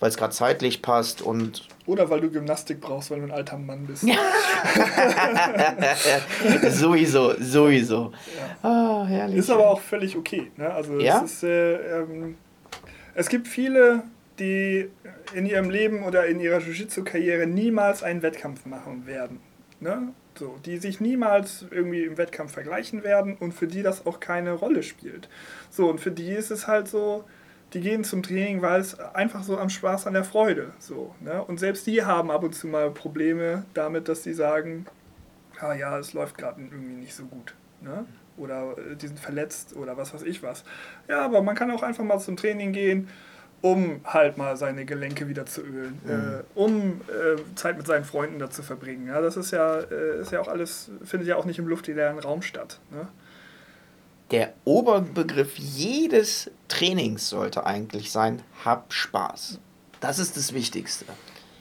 [0.01, 3.57] weil es gerade zeitlich passt und oder weil du Gymnastik brauchst, weil du ein alter
[3.57, 4.03] Mann bist.
[6.71, 8.13] sowieso, sowieso.
[8.37, 8.59] Ja.
[8.63, 9.39] Oh, herrlich.
[9.39, 10.53] Ist aber auch völlig okay.
[10.59, 10.71] Ne?
[10.71, 11.23] Also ja?
[11.25, 12.37] es, ist, äh, ähm,
[13.19, 14.05] es gibt viele
[14.39, 14.91] die
[15.35, 19.41] in ihrem Leben oder in ihrer Jiu-Jitsu-Karriere niemals einen Wettkampf machen werden.
[19.81, 20.13] Ne?
[20.39, 24.53] So, die sich niemals irgendwie im Wettkampf vergleichen werden und für die das auch keine
[24.53, 25.29] Rolle spielt.
[25.71, 27.25] So, und für die ist es halt so,
[27.73, 30.73] die gehen zum Training, weil es einfach so am Spaß an der Freude.
[30.79, 31.43] So, ne?
[31.43, 34.87] Und selbst die haben ab und zu mal Probleme damit, dass sie sagen,
[35.61, 37.55] ah ja, es läuft gerade irgendwie nicht so gut.
[37.81, 38.07] Ne?
[38.39, 40.65] Oder äh, die sind verletzt oder was weiß ich was.
[41.09, 43.09] Ja, aber man kann auch einfach mal zum Training gehen
[43.61, 46.11] um halt mal seine Gelenke wieder zu ölen, mhm.
[46.11, 49.09] äh, um äh, Zeit mit seinen Freunden da zu verbringen.
[49.09, 52.19] Ja, das ist ja, äh, ist ja auch alles, findet ja auch nicht im luftleeren
[52.19, 52.79] Raum statt.
[52.91, 53.09] Ne?
[54.31, 59.59] Der Oberbegriff jedes Trainings sollte eigentlich sein, hab Spaß.
[60.01, 61.07] Das ist das Wichtigste.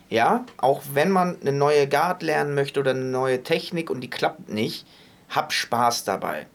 [0.10, 4.10] Ja, auch wenn man eine neue Guard lernen möchte oder eine neue Technik und die
[4.10, 4.86] klappt nicht,
[5.30, 6.46] hab Spaß dabei.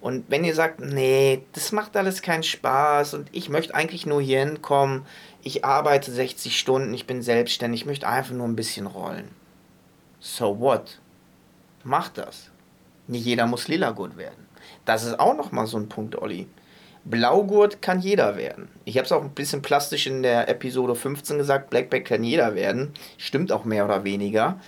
[0.00, 4.22] Und wenn ihr sagt, nee, das macht alles keinen Spaß und ich möchte eigentlich nur
[4.22, 5.04] hier hinkommen,
[5.42, 9.28] ich arbeite 60 Stunden, ich bin selbstständig, ich möchte einfach nur ein bisschen rollen.
[10.20, 11.00] So what?
[11.82, 12.50] Macht das.
[13.06, 14.46] Nicht jeder muss Lila-Gurt werden.
[14.84, 16.46] Das ist auch nochmal so ein Punkt, Olli.
[17.04, 18.68] Blaugurt kann jeder werden.
[18.84, 22.54] Ich habe es auch ein bisschen plastisch in der Episode 15 gesagt, Blackback kann jeder
[22.54, 22.92] werden.
[23.16, 24.60] Stimmt auch mehr oder weniger.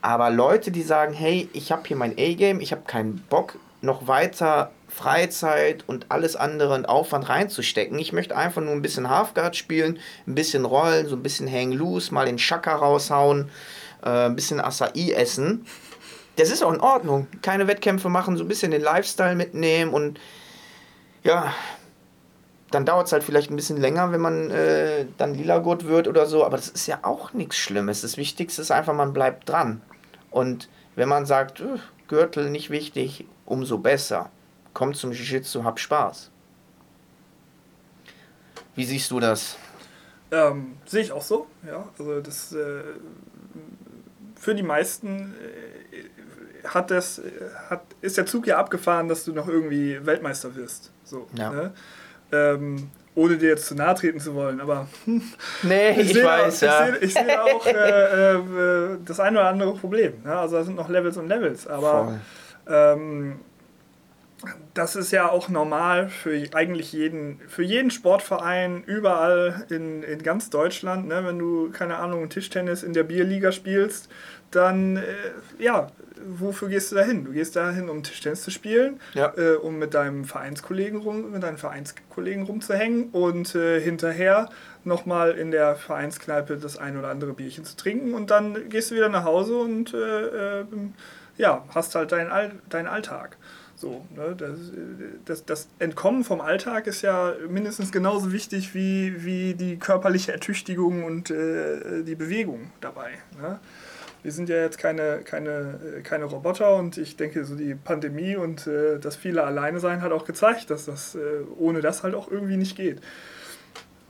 [0.00, 4.06] Aber Leute, die sagen, hey, ich habe hier mein A-Game, ich habe keinen Bock, noch
[4.06, 7.98] weiter Freizeit und alles andere in Aufwand reinzustecken.
[7.98, 11.72] Ich möchte einfach nur ein bisschen Halfguard spielen, ein bisschen rollen, so ein bisschen hang
[11.72, 13.50] loose, mal den Chaka raushauen,
[14.04, 15.66] äh, ein bisschen Acai essen.
[16.36, 17.26] Das ist auch in Ordnung.
[17.42, 20.20] Keine Wettkämpfe machen, so ein bisschen den Lifestyle mitnehmen und
[21.24, 21.52] ja,
[22.70, 26.08] dann dauert es halt vielleicht ein bisschen länger, wenn man äh, dann lila Gurt wird
[26.08, 28.00] oder so, aber das ist ja auch nichts Schlimmes.
[28.00, 29.82] Das Wichtigste ist einfach, man bleibt dran.
[30.30, 31.62] Und wenn man sagt,
[32.12, 34.30] Gürtel nicht wichtig, umso besser.
[34.74, 36.30] Komm zum Jiu-Jitsu, hab Spaß.
[38.74, 39.56] Wie siehst du das?
[40.30, 41.88] Ähm, sehe ich auch so, ja.
[41.98, 42.82] Also das äh,
[44.36, 47.30] für die meisten äh, hat das, äh,
[47.70, 50.92] hat, ist der Zug ja abgefahren, dass du noch irgendwie Weltmeister wirst.
[51.04, 51.48] So, ja.
[51.50, 51.72] ne?
[52.30, 54.88] ähm, ohne dir jetzt zu nahe treten zu wollen, aber
[55.62, 56.88] nee, ich, ich weiß, auch, ja.
[56.88, 60.14] Ich sehe, ich sehe auch äh, äh, das eine oder andere Problem.
[60.24, 60.34] Ne?
[60.36, 62.20] Also da sind noch Levels und Levels, aber
[62.68, 63.40] ähm,
[64.74, 70.50] das ist ja auch normal für eigentlich jeden, für jeden Sportverein überall in, in ganz
[70.50, 71.06] Deutschland.
[71.06, 71.24] Ne?
[71.24, 74.08] Wenn du, keine Ahnung, Tischtennis in der Bierliga spielst,
[74.50, 75.02] dann, äh,
[75.58, 75.88] ja,
[76.26, 77.24] wofür gehst du da hin?
[77.24, 79.32] Du gehst dahin, um Tischtennis zu spielen, ja.
[79.36, 84.48] äh, um mit deinem Vereinskollegen rum, mit deinen Vereinskollegen rumzuhängen und äh, hinterher
[84.84, 88.94] nochmal in der Vereinskneipe das ein oder andere Bierchen zu trinken und dann gehst du
[88.94, 90.64] wieder nach Hause und äh, äh,
[91.36, 93.36] ja, hast halt deinen All dein Alltag.
[93.82, 94.36] So, ne?
[94.36, 94.58] das,
[95.24, 101.02] das, das, Entkommen vom Alltag ist ja mindestens genauso wichtig wie, wie die körperliche Ertüchtigung
[101.02, 103.10] und äh, die Bewegung dabei.
[103.40, 103.58] Ne?
[104.22, 108.66] Wir sind ja jetzt keine, keine, keine Roboter und ich denke, so die Pandemie und
[108.66, 111.18] äh, das viele alleine sein hat auch gezeigt, dass das äh,
[111.58, 113.00] ohne das halt auch irgendwie nicht geht.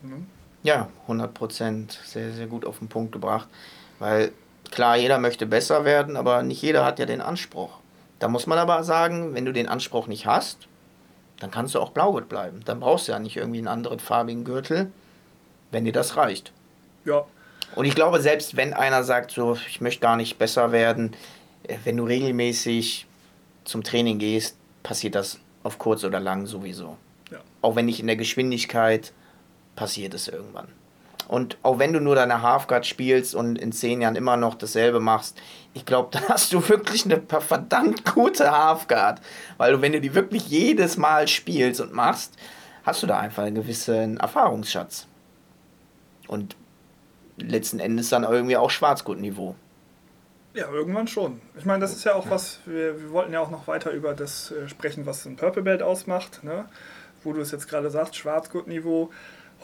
[0.02, 0.24] Ne?
[0.62, 1.98] Ja, 100 Prozent.
[2.04, 3.48] Sehr, sehr gut auf den Punkt gebracht.
[3.98, 4.32] Weil
[4.70, 7.78] klar, jeder möchte besser werden, aber nicht jeder hat ja den Anspruch.
[8.18, 10.68] Da muss man aber sagen, wenn du den Anspruch nicht hast,
[11.40, 12.60] dann kannst du auch Blaugurt bleiben.
[12.64, 14.92] Dann brauchst du ja nicht irgendwie einen anderen farbigen Gürtel,
[15.72, 16.52] wenn dir das reicht.
[17.04, 17.24] Ja.
[17.74, 21.12] Und ich glaube, selbst wenn einer sagt, so, ich möchte gar nicht besser werden,
[21.64, 23.06] äh, wenn du regelmäßig
[23.64, 26.96] zum Training gehst, passiert das auf kurz oder lang sowieso.
[27.30, 27.38] Ja.
[27.60, 29.12] Auch wenn nicht in der Geschwindigkeit,
[29.76, 30.68] passiert es irgendwann.
[31.28, 35.00] Und auch wenn du nur deine Halfguard spielst und in zehn Jahren immer noch dasselbe
[35.00, 35.40] machst,
[35.72, 39.20] ich glaube, dann hast du wirklich eine verdammt gute Halfguard.
[39.56, 42.34] Weil du, wenn du die wirklich jedes Mal spielst und machst,
[42.84, 45.06] hast du da einfach einen gewissen Erfahrungsschatz.
[46.26, 46.56] Und
[47.36, 49.54] letzten Endes dann irgendwie auch Schwarzgurt-Niveau.
[50.54, 51.40] Ja, irgendwann schon.
[51.56, 54.12] Ich meine, das ist ja auch was, wir, wir wollten ja auch noch weiter über
[54.12, 56.66] das äh, sprechen, was ein Purple Belt ausmacht, ne?
[57.24, 59.10] wo du es jetzt gerade sagst, Schwarzgurt-Niveau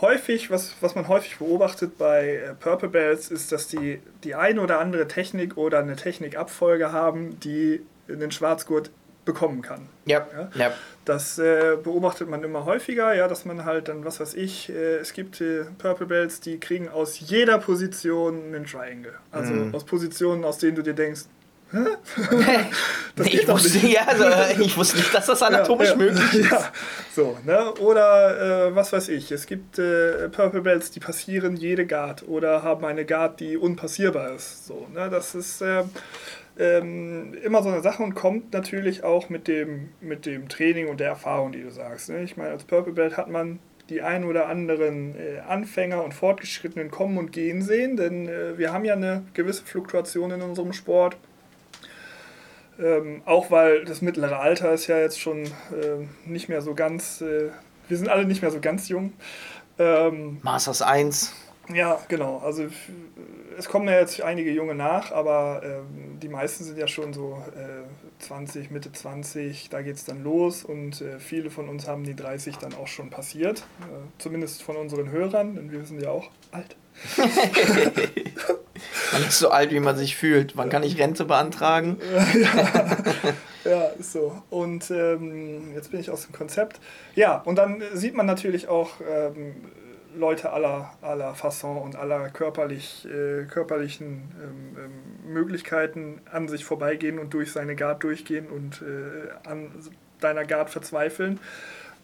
[0.01, 4.63] häufig, was, was man häufig beobachtet bei äh, Purple Belts, ist, dass die die eine
[4.63, 8.91] oder andere Technik oder eine Technikabfolge haben, die den Schwarzgurt
[9.29, 9.89] bekommen kann.
[10.07, 10.27] Ja.
[10.33, 10.51] ja?
[10.55, 10.73] ja.
[11.05, 14.97] Das äh, beobachtet man immer häufiger, ja, dass man halt dann, was weiß ich, äh,
[14.97, 19.15] es gibt äh, Purple Belts, die kriegen aus jeder Position einen Triangle.
[19.31, 19.75] Also mm.
[19.75, 21.27] aus Positionen, aus denen du dir denkst,
[23.25, 24.25] ich, wusste, ja, also,
[24.59, 26.51] ich wusste nicht, dass das anatomisch ja, ja, möglich ist.
[26.51, 26.73] Ja.
[27.15, 27.75] So, ne?
[27.75, 32.63] Oder äh, was weiß ich, es gibt äh, Purple Belts, die passieren jede Guard oder
[32.63, 34.67] haben eine Guard, die unpassierbar ist.
[34.67, 35.11] So, ne?
[35.11, 35.85] Das ist äh,
[36.59, 41.01] ähm, immer so eine Sache und kommt natürlich auch mit dem, mit dem Training und
[41.01, 42.09] der Erfahrung, die du sagst.
[42.11, 42.23] Ne?
[42.23, 46.91] Ich meine, als Purple Belt hat man die ein oder anderen äh, Anfänger und Fortgeschrittenen
[46.91, 51.17] kommen und gehen sehen, denn äh, wir haben ja eine gewisse Fluktuation in unserem Sport.
[52.81, 57.21] Ähm, auch weil das mittlere Alter ist ja jetzt schon äh, nicht mehr so ganz,
[57.21, 57.51] äh,
[57.89, 59.13] wir sind alle nicht mehr so ganz jung.
[59.79, 61.33] Ähm, Masters 1.
[61.73, 62.39] Ja, genau.
[62.39, 62.67] Also
[63.59, 67.43] es kommen ja jetzt einige Junge nach, aber ähm, die meisten sind ja schon so
[67.57, 67.83] äh,
[68.23, 72.15] 20, Mitte 20, da geht es dann los und äh, viele von uns haben die
[72.15, 73.65] 30 dann auch schon passiert.
[73.81, 76.77] Äh, zumindest von unseren Hörern, denn wir sind ja auch alt.
[79.13, 80.55] man ist so alt, wie man sich fühlt.
[80.55, 81.99] Man kann nicht Rente beantragen.
[83.65, 84.41] ja, ja, ist so.
[84.51, 86.81] Und ähm, jetzt bin ich aus dem Konzept.
[87.15, 89.55] Ja, und dann sieht man natürlich auch ähm,
[90.19, 97.19] Leute aller, aller Fasson und aller körperlich, äh, körperlichen ähm, ähm, Möglichkeiten an sich vorbeigehen
[97.19, 99.71] und durch seine Guard durchgehen und äh, an
[100.21, 101.39] deiner Guard verzweifeln.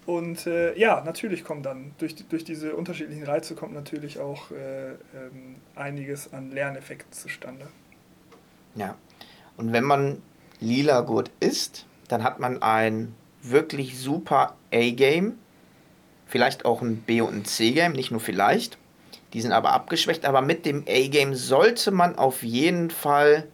[0.07, 4.91] Und äh, ja, natürlich kommt dann, durch, durch diese unterschiedlichen Reize kommt natürlich auch äh,
[4.91, 7.67] ähm, einiges an Lerneffekten zustande.
[8.75, 8.97] Ja,
[9.57, 10.23] und wenn man
[10.61, 15.39] lila Gurt ist, dann hat man ein wirklich super A-Game
[16.35, 18.77] vielleicht auch ein B- und ein C-Game, nicht nur vielleicht.
[19.35, 23.47] Die sind aber abgeschwächt, aber mit dem A-Game sollte man auf jeden Fall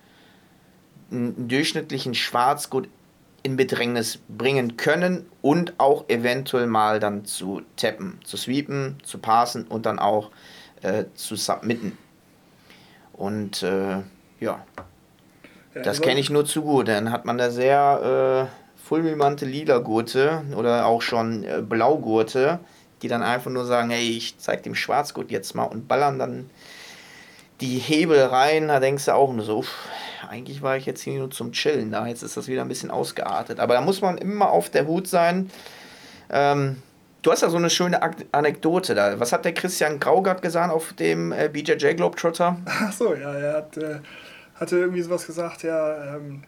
[1.11, 2.88] einen durchschnittlichen Schwarzgut
[3.43, 9.66] in Bedrängnis bringen können und auch eventuell mal dann zu tappen, zu sweepen, zu passen
[9.66, 10.31] und dann auch
[10.81, 11.99] äh, zu submitten.
[13.12, 13.99] Und äh,
[14.40, 14.64] ja,
[15.75, 16.88] das kenne ich nur zu gut.
[16.88, 18.60] Dann hat man da sehr äh,
[18.90, 22.59] fulminante lila Gurte oder auch schon äh, Blaugurte,
[23.03, 26.50] die dann einfach nur sagen, hey, ich zeig dem Schwarzgurt jetzt mal und ballern dann
[27.61, 29.72] die Hebel rein, da denkst du auch nur so, uff,
[30.29, 32.90] eigentlich war ich jetzt hier nur zum Chillen da, jetzt ist das wieder ein bisschen
[32.90, 33.61] ausgeartet.
[33.61, 35.53] Aber da muss man immer auf der Hut sein.
[36.29, 36.83] Ähm,
[37.22, 38.00] du hast ja so eine schöne
[38.33, 39.20] Anekdote da.
[39.20, 42.57] Was hat der Christian Graugart gesagt auf dem äh, BJJ Globetrotter?
[42.64, 44.00] Ach so, ja, er hat, äh,
[44.57, 46.42] hatte irgendwie sowas gesagt, ja, ähm,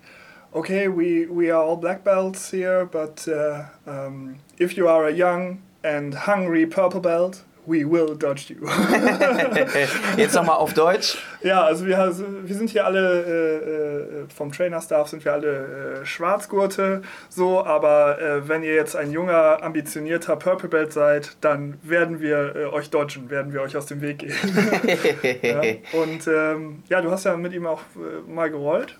[0.52, 5.12] okay, we, we are all black belts here, but uh, um, if you are a
[5.12, 8.66] young and hungry purple belt, we will dodge you.
[10.16, 11.16] Jetzt nochmal auf Deutsch.
[11.42, 16.04] Ja, also wir, wir sind hier alle äh, äh, vom Trainer-Staff sind wir alle äh,
[16.04, 22.20] Schwarzgurte, so, aber äh, wenn ihr jetzt ein junger, ambitionierter Purple Belt seid, dann werden
[22.20, 24.32] wir äh, euch dodgen, werden wir euch aus dem Weg gehen.
[25.42, 25.60] ja?
[26.00, 28.98] Und ähm, ja, du hast ja mit ihm auch äh, mal gerollt.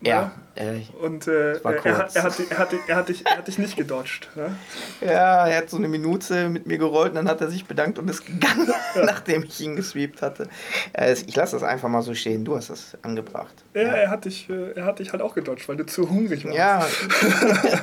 [0.00, 0.32] Ja.
[0.54, 2.24] Äh, und äh, er, er, hat, er,
[2.58, 4.28] hat, er, dich, er hat dich nicht gedodged.
[4.34, 4.56] Ne?
[5.00, 7.98] Ja, er hat so eine Minute mit mir gerollt und dann hat er sich bedankt
[7.98, 9.04] und ist gegangen, ja.
[9.04, 10.48] nachdem ich ihn gesweept hatte.
[10.92, 12.44] Äh, ich lasse das einfach mal so stehen.
[12.44, 13.54] Du hast das angebracht.
[13.74, 16.44] Ja, ja, Er, hat dich, er hat dich halt auch gedodged, weil du zu hungrig
[16.44, 16.56] warst.
[16.56, 16.86] Ja.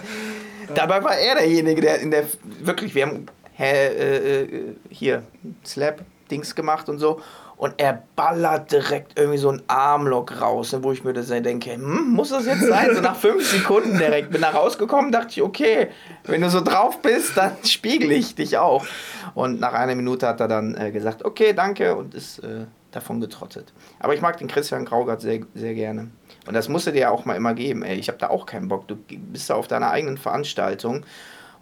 [0.73, 2.25] Dabei war er derjenige, der in der
[2.61, 3.27] wirklich, wir haben
[3.59, 5.23] äh, äh, hier
[5.65, 7.21] Slap-Dings gemacht und so.
[7.57, 11.73] Und er ballert direkt irgendwie so einen Armlock raus, ne, wo ich mir das denke,
[11.73, 12.93] hm, muss das jetzt sein?
[12.93, 15.89] So nach fünf Sekunden direkt bin da rausgekommen, dachte ich, okay,
[16.25, 18.85] wenn du so drauf bist, dann spiegel ich dich auch.
[19.33, 23.21] Und nach einer Minute hat er dann äh, gesagt, okay, danke und ist äh, davon
[23.21, 23.73] getrottet.
[23.99, 26.09] Aber ich mag den Christian Graugart sehr, sehr gerne.
[26.47, 27.95] Und das musst du dir ja auch mal immer geben, ey.
[27.97, 28.87] Ich habe da auch keinen Bock.
[28.87, 31.05] Du bist da auf deiner eigenen Veranstaltung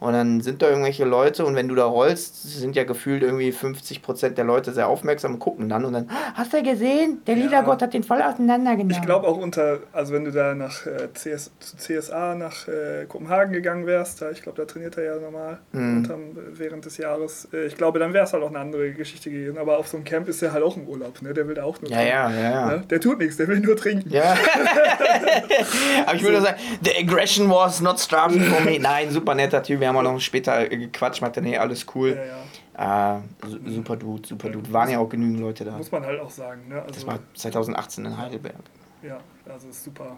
[0.03, 3.51] und dann sind da irgendwelche Leute und wenn du da rollst, sind ja gefühlt irgendwie
[3.51, 7.21] 50% der Leute sehr aufmerksam und gucken dann und dann, hast du gesehen?
[7.25, 7.45] Der ja.
[7.45, 8.91] Liedergott hat den voll auseinandergenommen.
[8.91, 13.05] Ich glaube auch unter, also wenn du da nach äh, CS, zu CSA nach äh,
[13.07, 15.99] Kopenhagen gegangen wärst, da, ich glaube, da trainiert er ja normal mhm.
[15.99, 17.47] unterm, während des Jahres.
[17.53, 19.57] Äh, ich glaube, dann wäre es halt auch eine andere Geschichte gewesen.
[19.57, 21.33] Aber auf so einem Camp ist er halt auch im Urlaub, ne?
[21.33, 22.65] Der will da auch nur ja, ja, ja, ja.
[22.65, 22.83] Ne?
[22.89, 24.09] Der tut nichts, der will nur trinken.
[24.09, 24.35] Ja.
[26.05, 26.45] Aber ich würde so.
[26.45, 28.79] sagen, the aggression was not starting for me.
[28.79, 32.17] Nein, super netter Typ, wir haben auch noch später gequatscht, meinte, nee, alles cool.
[32.17, 33.17] Ja, ja.
[33.17, 33.21] Äh,
[33.69, 34.71] super Dude, super Dude.
[34.73, 35.77] Waren ja auch genügend Leute da.
[35.77, 36.67] Muss man halt auch sagen.
[36.67, 36.81] Ne?
[36.81, 38.55] Also, das war 2018 in Heidelberg.
[39.03, 40.17] Ja, also super,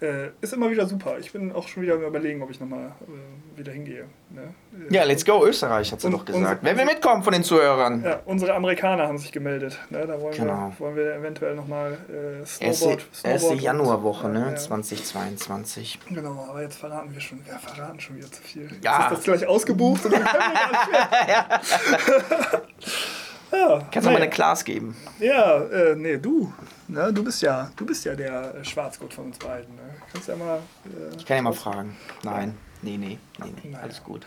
[0.00, 1.18] äh, ist immer wieder super.
[1.18, 4.04] Ich bin auch schon wieder überlegen, ob ich nochmal äh, wieder hingehe.
[4.30, 4.54] Ne?
[4.90, 6.60] Ja, let's go Österreich, hat sie doch gesagt.
[6.62, 8.02] Wer will mitkommen von den Zuhörern?
[8.04, 9.78] Ja, unsere Amerikaner haben sich gemeldet.
[9.90, 10.06] Ne?
[10.06, 10.72] Da wollen, genau.
[10.76, 14.50] wir, wollen wir eventuell nochmal äh, Snowboard, erste, erste Januarwoche, ne?
[14.50, 14.56] Ja.
[14.56, 15.98] 2022.
[16.10, 18.70] Genau, aber jetzt verraten wir schon, wir verraten schon wieder zu viel.
[18.82, 18.98] Ja.
[18.98, 20.42] Jetzt ist das gleich ausgebucht und dann können
[20.90, 22.62] wir ja.
[23.52, 24.16] Ja, Kannst du nee.
[24.16, 24.96] mal eine Class geben?
[25.20, 26.52] Ja, äh, nee, du.
[26.88, 29.74] Ne, du bist ja, du bist ja der Schwarzgurt von uns beiden.
[29.74, 29.82] Ne?
[30.12, 30.58] Kannst ja mal.
[30.84, 31.96] Äh, ich kann ja mal fragen.
[32.22, 33.70] Nein, nee, nee, nee, nee.
[33.70, 33.84] Naja.
[33.84, 34.26] alles gut.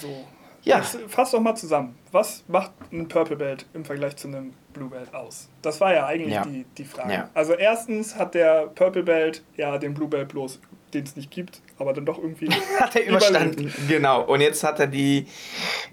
[0.00, 0.24] So.
[0.62, 0.78] Ja.
[0.78, 1.96] Jetzt fass doch mal zusammen.
[2.10, 5.48] Was macht ein Purple Belt im Vergleich zu einem Blue Belt aus?
[5.62, 6.42] Das war ja eigentlich ja.
[6.42, 7.12] Die, die Frage.
[7.12, 7.30] Ja.
[7.34, 10.60] Also erstens hat der Purple Belt ja den Blue Belt bloß
[10.94, 12.48] den es nicht gibt, aber dann doch irgendwie.
[12.80, 13.72] hat er überstanden.
[13.88, 14.22] Genau.
[14.22, 15.26] Und jetzt hat er die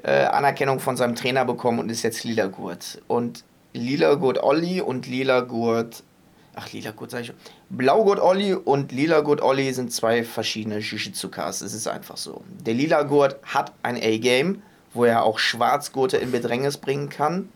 [0.03, 3.01] äh, Anerkennung von seinem Trainer bekommen und ist jetzt Lila Gurt.
[3.07, 6.03] Und Lila Gurt Olli und Lila Gurt.
[6.55, 7.35] Ach, Lila Gurt sag ich schon.
[7.69, 11.61] Blaugurt Olli und Lila Gurt Olli sind zwei verschiedene Jiu-Jitsu-Cars.
[11.61, 12.43] Es ist einfach so.
[12.65, 14.61] Der Lila Gurt hat ein A-Game,
[14.93, 17.49] wo er auch Schwarzgurte in Bedrängnis bringen kann.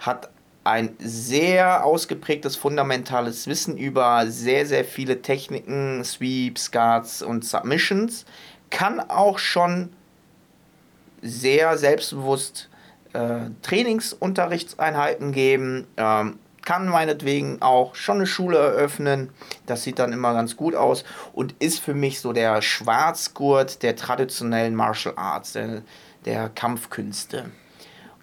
[0.00, 0.30] hat
[0.66, 8.24] ein sehr ausgeprägtes fundamentales Wissen über sehr, sehr viele Techniken, Sweeps, Guards und Submissions,
[8.70, 9.90] kann auch schon
[11.22, 12.68] sehr selbstbewusst
[13.12, 19.30] äh, Trainingsunterrichtseinheiten geben, ähm, kann meinetwegen auch schon eine Schule eröffnen.
[19.66, 23.94] Das sieht dann immer ganz gut aus und ist für mich so der Schwarzgurt der
[23.94, 25.82] traditionellen Martial Arts, der,
[26.24, 27.52] der Kampfkünste.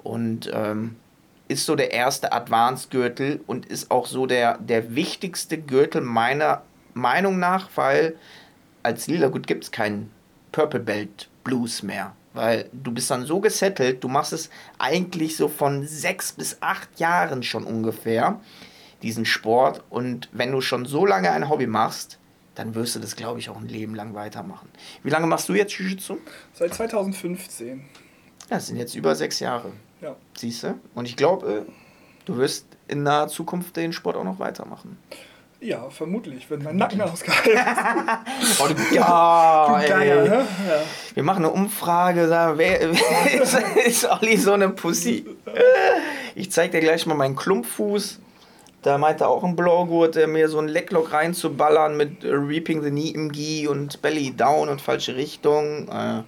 [0.03, 0.97] Und ähm,
[1.47, 7.39] ist so der erste Advanced-Gürtel und ist auch so der, der wichtigste Gürtel meiner Meinung
[7.39, 8.15] nach, weil
[8.81, 10.11] als Lila gut gibt es keinen
[10.51, 12.15] Purple Belt Blues mehr.
[12.33, 16.99] Weil du bist dann so gesettelt, du machst es eigentlich so von sechs bis acht
[16.99, 18.39] Jahren schon ungefähr,
[19.03, 19.83] diesen Sport.
[19.89, 22.17] Und wenn du schon so lange ein Hobby machst,
[22.55, 24.69] dann wirst du das, glaube ich, auch ein Leben lang weitermachen.
[25.03, 26.17] Wie lange machst du jetzt Jiu-Jitsu?
[26.53, 27.79] Seit 2015.
[27.79, 27.83] Ja,
[28.49, 29.71] das sind jetzt über sechs Jahre.
[30.03, 30.15] Ja.
[30.37, 30.79] Siehst du?
[30.95, 31.65] Und ich glaube,
[32.25, 34.97] du wirst in naher Zukunft den Sport auch noch weitermachen.
[35.61, 37.53] Ja, vermutlich, wenn mein Nacken ausgehalten
[38.41, 38.59] ist.
[38.61, 40.47] oh, du, ja, du Geier, ne?
[40.67, 40.81] ja.
[41.13, 45.25] Wir machen eine Umfrage, sagen, wer, wer ist, ist Olli so eine Pussy?
[46.35, 48.19] Ich zeig dir gleich mal meinen Klumpfuß.
[48.81, 53.11] Da meinte auch ein Blaugurt, der mir so ein Lecklock reinzuballern mit Reaping the Knee
[53.11, 55.87] im Gi und Belly down und falsche Richtung.
[55.87, 56.23] Äh,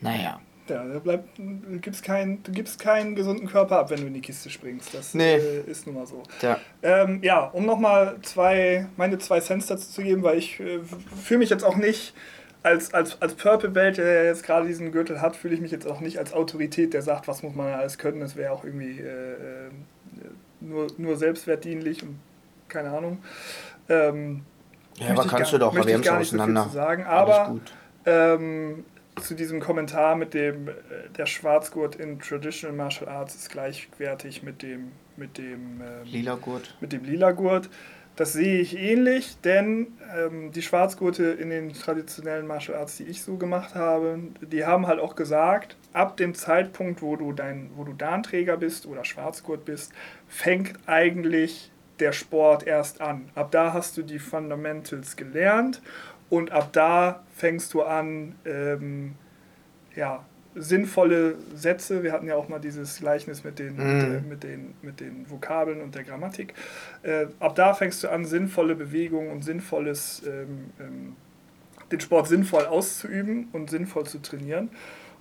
[0.00, 0.40] naja.
[0.68, 4.14] Ja, da bleibt, du, gibst kein, du gibst keinen gesunden Körper ab, wenn du in
[4.14, 4.94] die Kiste springst.
[4.94, 5.36] Das nee.
[5.36, 6.22] äh, ist nun mal so.
[6.42, 10.80] Ja, ähm, ja um nochmal zwei, meine zwei Cents dazu zu geben, weil ich äh,
[11.24, 12.14] fühle mich jetzt auch nicht
[12.66, 15.86] als, als, als Purple Belt, der jetzt gerade diesen Gürtel hat, fühle ich mich jetzt
[15.86, 18.20] auch nicht als Autorität, der sagt, was muss man alles können.
[18.20, 19.70] Das wäre auch irgendwie äh, äh,
[20.60, 22.18] nur, nur selbstwertdienlich und
[22.68, 23.18] keine Ahnung.
[23.88, 24.42] Ähm,
[24.98, 26.64] ja, aber kannst gar, du doch, möchte ich gar nicht auseinander.
[26.64, 27.04] So sagen.
[27.04, 27.56] Aber
[28.04, 28.84] ähm,
[29.20, 30.72] zu diesem Kommentar mit dem, äh,
[31.16, 36.76] der Schwarzgurt in Traditional Martial Arts ist gleichwertig mit dem, mit dem ähm, Lila Gurt.
[36.80, 37.68] Mit dem Lila Gurt.
[38.16, 43.22] Das sehe ich ähnlich, denn ähm, die Schwarzgurte in den traditionellen Martial Arts, die ich
[43.22, 47.84] so gemacht habe, die haben halt auch gesagt, ab dem Zeitpunkt, wo du dein, wo
[47.84, 49.92] du Darnträger bist oder Schwarzgurt bist,
[50.28, 53.28] fängt eigentlich der Sport erst an.
[53.34, 55.82] Ab da hast du die Fundamentals gelernt
[56.30, 59.14] und ab da fängst du an, ähm,
[59.94, 60.24] ja,
[60.56, 63.78] sinnvolle Sätze, wir hatten ja auch mal dieses Gleichnis mit den, mm.
[63.78, 66.54] mit, äh, mit, den, mit den Vokabeln und der Grammatik,
[67.02, 71.16] äh, ab da fängst du an, sinnvolle Bewegungen und sinnvolles, ähm, ähm,
[71.92, 74.70] den Sport sinnvoll auszuüben und sinnvoll zu trainieren.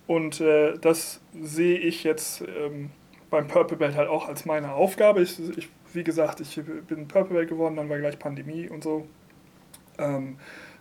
[0.07, 2.91] Und äh, das sehe ich jetzt ähm,
[3.29, 5.21] beim Purple Belt halt auch als meine Aufgabe.
[5.21, 9.07] Ich, ich, wie gesagt, ich bin Purple Belt geworden, dann war gleich Pandemie und so.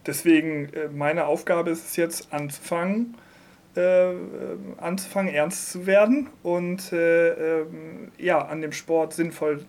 [0.07, 3.17] Deswegen, äh, meine Aufgabe ist es jetzt anzufangen,
[3.77, 4.13] äh,
[4.79, 9.65] anzufangen, ernst zu werden und äh, ähm, ja, an dem Sport sinnvoll,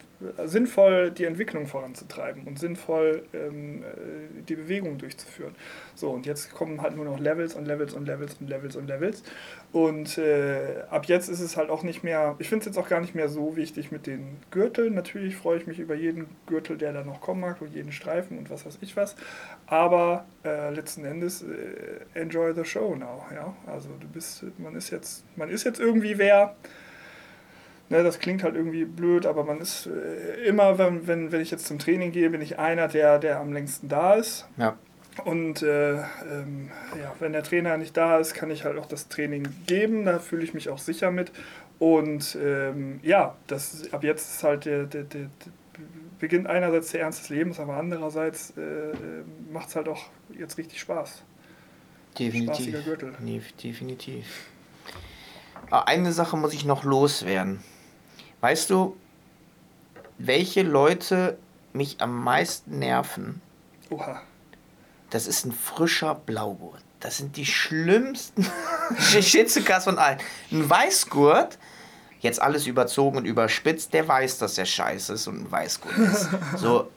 [0.46, 5.56] sinnvoll die Entwicklung voranzutreiben und sinnvoll ähm, äh, die Bewegung durchzuführen.
[5.94, 8.88] So, und jetzt kommen halt nur noch Levels und Levels und Levels und Levels und
[8.88, 9.24] Levels.
[9.72, 12.88] Und äh, ab jetzt ist es halt auch nicht mehr, ich finde es jetzt auch
[12.88, 14.94] gar nicht mehr so wichtig mit den Gürteln.
[14.94, 18.38] Natürlich freue ich mich über jeden Gürtel, der da noch kommen mag und jeden Streifen
[18.38, 19.16] und was weiß ich was.
[19.68, 23.26] Aber äh, letzten Endes äh, enjoy the show now.
[23.34, 23.54] Ja?
[23.68, 26.56] Also du bist, man ist jetzt, man ist jetzt irgendwie wer.
[27.90, 31.52] Ne, das klingt halt irgendwie blöd, aber man ist äh, immer, wenn, wenn, wenn ich
[31.52, 34.48] jetzt zum Training gehe, bin ich einer, der, der am längsten da ist.
[34.58, 34.76] Ja.
[35.24, 39.08] Und äh, ähm, ja, wenn der Trainer nicht da ist, kann ich halt auch das
[39.08, 40.06] Training geben.
[40.06, 41.32] Da fühle ich mich auch sicher mit.
[41.78, 45.30] Und ähm, ja, das, ab jetzt ist halt der, der, der,
[46.20, 48.94] beginnt einerseits der Ernst des Lebens, aber andererseits äh, äh
[49.52, 50.06] macht es halt auch
[50.38, 51.22] jetzt richtig Spaß.
[52.18, 52.84] Definitiv.
[52.86, 53.14] Gürtel.
[53.64, 54.26] Definitiv.
[55.70, 57.62] Ah, eine Sache muss ich noch loswerden.
[58.46, 58.96] Weißt du,
[60.18, 61.38] welche Leute
[61.74, 63.42] mich am meisten nerven?
[63.90, 64.22] Oha
[65.10, 66.82] das ist ein frischer Blaugurt.
[67.00, 68.46] Das sind die schlimmsten
[69.00, 70.20] Shizukas von allen.
[70.52, 71.58] Ein Weißgurt,
[72.20, 76.30] jetzt alles überzogen und überspitzt, der weiß, dass der scheiße ist und ein Weißgurt ist.
[76.58, 76.92] So,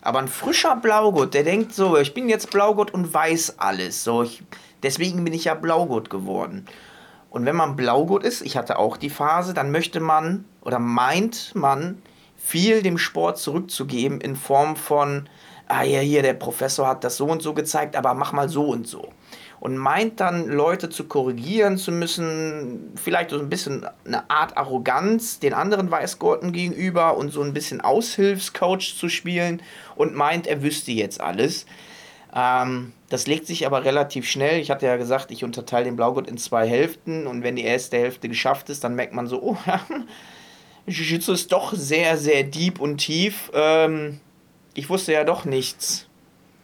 [0.00, 4.02] aber ein frischer Blaugurt, der denkt so, ich bin jetzt Blaugurt und weiß alles.
[4.02, 4.42] So, ich,
[4.82, 6.66] deswegen bin ich ja Blaugurt geworden.
[7.30, 11.54] Und wenn man Blaugurt ist, ich hatte auch die Phase, dann möchte man oder meint
[11.54, 12.02] man,
[12.36, 15.28] viel dem Sport zurückzugeben in Form von,
[15.66, 18.64] ah ja, hier, der Professor hat das so und so gezeigt, aber mach mal so
[18.64, 19.08] und so.
[19.60, 25.40] Und meint dann, Leute zu korrigieren zu müssen, vielleicht so ein bisschen eine Art Arroganz
[25.40, 29.60] den anderen Weißgurten gegenüber und so ein bisschen Aushilfscoach zu spielen
[29.96, 31.66] und meint, er wüsste jetzt alles.
[32.34, 34.60] Ähm, das legt sich aber relativ schnell.
[34.60, 37.96] Ich hatte ja gesagt, ich unterteile den Blaugurt in zwei Hälften und wenn die erste
[37.96, 39.56] Hälfte geschafft ist, dann merkt man so, oh
[40.86, 43.50] Jiu-Jitsu ist doch sehr, sehr deep und tief.
[43.54, 44.20] Ähm,
[44.74, 46.07] ich wusste ja doch nichts.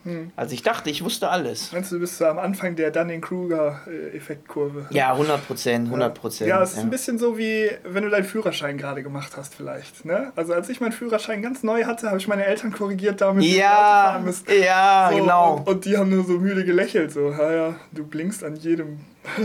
[0.04, 0.32] Hm.
[0.36, 1.72] Also ich dachte, ich wusste alles.
[1.72, 4.86] Meinst du, du bist am Anfang der Dunning-Kruger-Effektkurve?
[4.90, 6.48] Ja, 100 Prozent, 100 Prozent.
[6.48, 6.82] Ja, es ist ja.
[6.82, 10.04] ein bisschen so wie, wenn du deinen Führerschein gerade gemacht hast vielleicht.
[10.04, 10.32] Ne?
[10.36, 14.22] Also als ich meinen Führerschein ganz neu hatte, habe ich meine Eltern korrigiert damit, ja,
[14.48, 15.56] Ja, so, genau.
[15.56, 19.00] Und, und, die haben nur so müde gelächelt, so, ja, ja, du blinkst an jedem...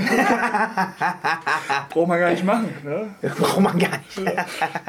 [1.90, 2.68] Braucht man gar nicht machen.
[2.84, 3.16] Ne?
[3.38, 4.20] Braucht man gar nicht.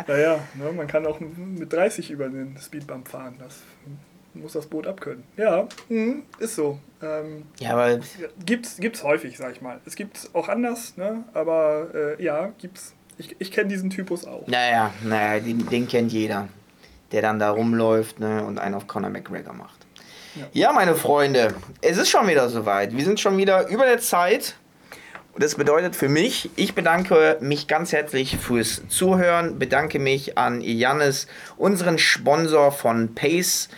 [0.09, 0.73] naja, ne?
[0.75, 3.37] man kann auch mit 30 über den Speedbump fahren.
[3.39, 3.61] Das
[4.35, 5.25] muss das Boot abkönnen.
[5.37, 6.79] Ja, mh, ist so.
[7.03, 8.01] Ähm, ja, aber.
[8.45, 9.81] Gibt's, gibt's häufig, sag ich mal.
[9.87, 11.25] Es gibt auch anders, ne?
[11.35, 12.95] aber äh, ja, gibt's.
[13.19, 14.47] Ich, ich kenne diesen Typus auch.
[14.47, 16.49] Naja, naja, den, den kennt jeder.
[17.13, 19.81] Der dann da rumläuft ne, und einen auf Conor McGregor macht.
[20.37, 20.47] Ja.
[20.53, 22.97] ja, meine Freunde, es ist schon wieder soweit.
[22.97, 24.55] Wir sind schon wieder über der Zeit.
[25.33, 30.61] Und das bedeutet für mich, ich bedanke mich ganz herzlich fürs Zuhören, bedanke mich an
[30.61, 31.27] Janis,
[31.57, 33.69] unseren Sponsor von Pace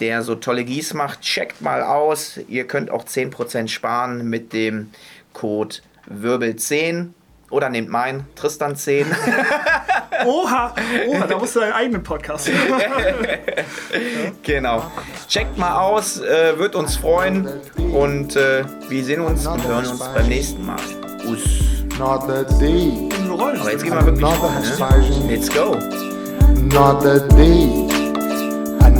[0.00, 1.20] der so tolle Gieß macht.
[1.20, 2.38] Checkt mal aus.
[2.48, 4.90] Ihr könnt auch 10% sparen mit dem
[5.32, 5.76] Code
[6.10, 7.10] Wirbel10.
[7.50, 9.06] Oder nehmt meinen, Tristan 10.
[10.26, 10.74] oha,
[11.06, 12.50] oha, da musst du deinen eigenen Podcast
[14.42, 14.90] Genau.
[15.28, 17.48] Checkt mal aus, äh, wird uns freuen.
[17.92, 20.80] Und äh, wir sehen uns und hören uns beim nächsten Mal.
[21.26, 21.42] Us.
[23.60, 25.30] Aber jetzt gehen wir wirklich ne?
[25.30, 25.76] Let's go.
[26.72, 27.83] Not the day.